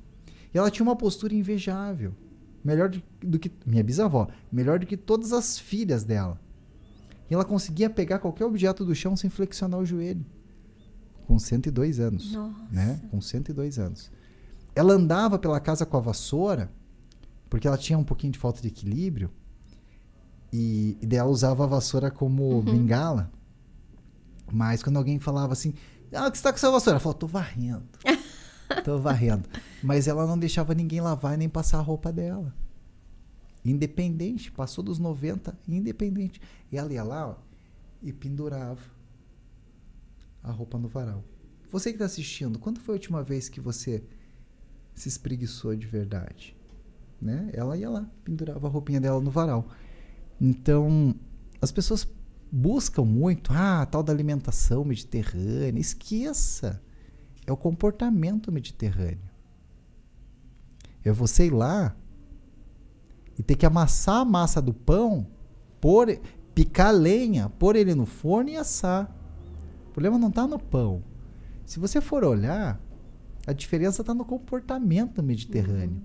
[0.52, 2.16] E ela tinha uma postura invejável.
[2.64, 3.52] Melhor do, do que.
[3.68, 4.28] Minha bisavó.
[4.52, 6.42] Melhor do que todas as filhas dela.
[7.30, 10.26] E ela conseguia pegar qualquer objeto do chão sem flexionar o joelho.
[11.30, 12.32] Com 102 anos.
[12.34, 12.56] Nossa.
[12.72, 13.00] Né?
[13.12, 14.12] Com 102 anos.
[14.76, 16.72] Ela andava pela casa com a vassoura,
[17.48, 19.30] porque ela tinha um pouquinho de falta de equilíbrio.
[20.52, 22.62] E, e daí ela usava a vassoura como Uhum.
[22.64, 23.32] bengala.
[24.52, 25.76] Mas quando alguém falava assim,
[26.12, 26.94] ah, o que você tá com essa vassoura?
[26.96, 27.84] Ela falou, tô varrendo.
[28.84, 29.48] tô varrendo.
[29.84, 32.52] Mas ela não deixava ninguém lavar e nem passar a roupa dela.
[33.64, 36.42] Independente, passou dos 90, independente.
[36.72, 37.36] E ela ia lá ó,
[38.02, 38.80] e pendurava
[40.44, 41.24] a roupa no varal.
[41.72, 44.04] Você que está assistindo, quando foi a última vez que você
[44.96, 46.56] se espreguiçou de verdade?
[47.22, 47.50] Né?
[47.54, 49.68] Ela ia lá, pendurava a roupinha dela no varal.
[50.40, 51.14] Então,
[51.62, 52.08] as pessoas
[52.52, 55.80] buscam muito, ah, a tal da alimentação mediterrânea.
[55.80, 56.82] Esqueça.
[57.46, 59.30] É o comportamento mediterrâneo.
[61.04, 61.96] É você ir lá
[63.38, 65.28] e ter que amassar a massa do pão,
[65.80, 66.20] pôr,
[66.54, 69.16] picar lenha, pôr ele no forno e assar.
[70.00, 71.04] Problema não está no pão.
[71.66, 72.80] Se você for olhar,
[73.46, 76.02] a diferença está no comportamento mediterrâneo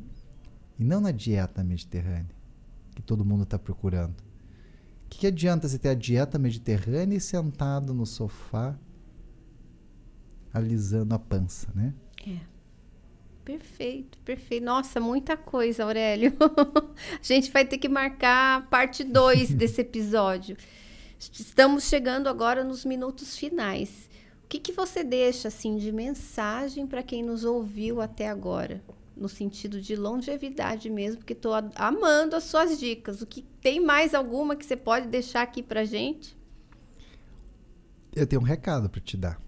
[0.77, 2.35] e não na dieta mediterrânea
[2.93, 4.17] que todo mundo está procurando.
[5.07, 8.77] O que, que adianta você ter a dieta mediterrânea e sentado no sofá
[10.53, 11.95] alisando a pança, né?
[12.27, 12.41] É.
[13.45, 14.65] Perfeito, perfeito.
[14.65, 16.33] Nossa, muita coisa, Aurélio.
[16.41, 20.57] a gente vai ter que marcar parte 2 desse episódio.
[21.33, 24.09] Estamos chegando agora nos minutos finais.
[24.45, 28.83] O que, que você deixa assim de mensagem para quem nos ouviu até agora?
[29.17, 33.23] No sentido de longevidade mesmo, porque estou amando as suas dicas.
[33.23, 36.37] O que tem mais alguma que você pode deixar aqui para gente?
[38.15, 39.41] Eu tenho um recado para te dar.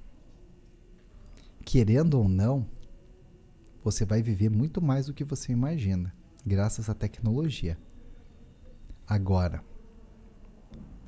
[1.64, 2.66] Querendo ou não,
[3.82, 6.14] você vai viver muito mais do que você imagina,
[6.44, 7.78] graças à tecnologia.
[9.06, 9.62] Agora,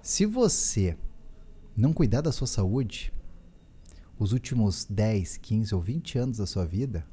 [0.09, 0.97] se você
[1.77, 3.13] não cuidar da sua saúde,
[4.19, 7.07] os últimos 10, 15 ou 20 anos da sua vida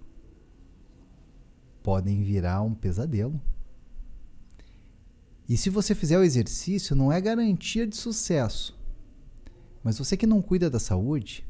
[1.83, 3.41] podem virar um pesadelo.
[5.47, 8.79] E se você fizer o exercício, não é garantia de sucesso.
[9.83, 11.45] Mas você que não cuida da saúde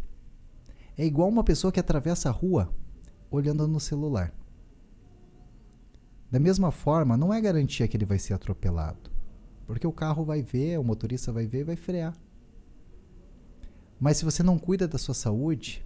[0.98, 2.74] é igual uma pessoa que atravessa a rua
[3.30, 4.34] olhando no celular.
[6.32, 9.15] Da mesma forma, não é garantia que ele vai ser atropelado,
[9.66, 12.16] porque o carro vai ver, o motorista vai ver e vai frear.
[14.00, 15.86] Mas se você não cuida da sua saúde,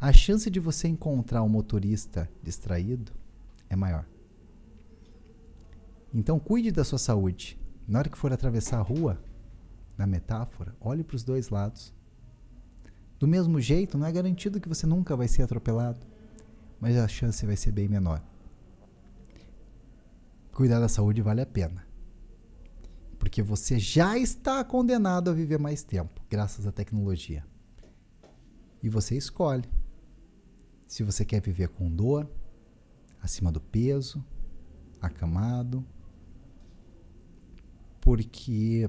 [0.00, 3.12] a chance de você encontrar um motorista distraído
[3.68, 4.06] é maior.
[6.14, 7.58] Então cuide da sua saúde.
[7.86, 9.20] Na hora que for atravessar a rua,
[9.96, 11.92] na metáfora, olhe para os dois lados.
[13.18, 16.06] Do mesmo jeito, não é garantido que você nunca vai ser atropelado,
[16.80, 18.22] mas a chance vai ser bem menor.
[20.52, 21.87] Cuidar da saúde vale a pena.
[23.18, 27.44] Porque você já está condenado a viver mais tempo, graças à tecnologia.
[28.82, 29.68] E você escolhe
[30.86, 32.28] se você quer viver com dor,
[33.20, 34.24] acima do peso,
[35.00, 35.84] acamado,
[38.00, 38.88] porque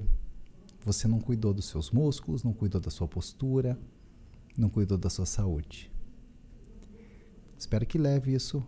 [0.82, 3.78] você não cuidou dos seus músculos, não cuidou da sua postura,
[4.56, 5.92] não cuidou da sua saúde.
[7.58, 8.66] Espero que leve isso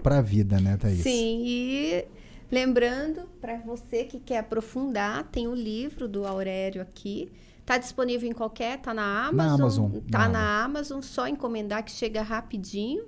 [0.00, 1.02] para a vida, né, Thaís?
[1.02, 2.06] Sim, e
[2.54, 7.30] lembrando, para você que quer aprofundar, tem o livro do Aurélio aqui.
[7.66, 9.46] Tá disponível em qualquer, tá na Amazon.
[9.48, 13.04] Na Amazon, Tá na na Amazon, só encomendar que chega rapidinho.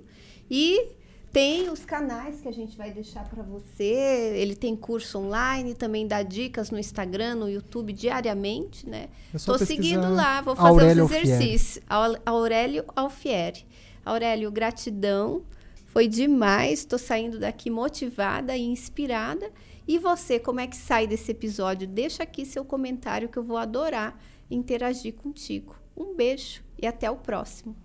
[0.49, 0.89] E
[1.31, 3.83] tem os canais que a gente vai deixar para você.
[4.35, 9.09] Ele tem curso online, também dá dicas no Instagram, no YouTube diariamente, né?
[9.33, 11.83] É Tô pesquisar seguindo lá, vou fazer Aurélio os exercícios.
[11.87, 13.63] Au- Aurélio Alfieri.
[14.03, 15.43] Aurélio, gratidão.
[15.97, 16.85] Foi demais.
[16.85, 19.51] Tô saindo daqui motivada e inspirada.
[19.87, 21.87] E você, como é que sai desse episódio?
[21.87, 24.15] Deixa aqui seu comentário que eu vou adorar
[24.47, 25.75] interagir contigo.
[25.97, 27.75] Um beijo e até o próximo.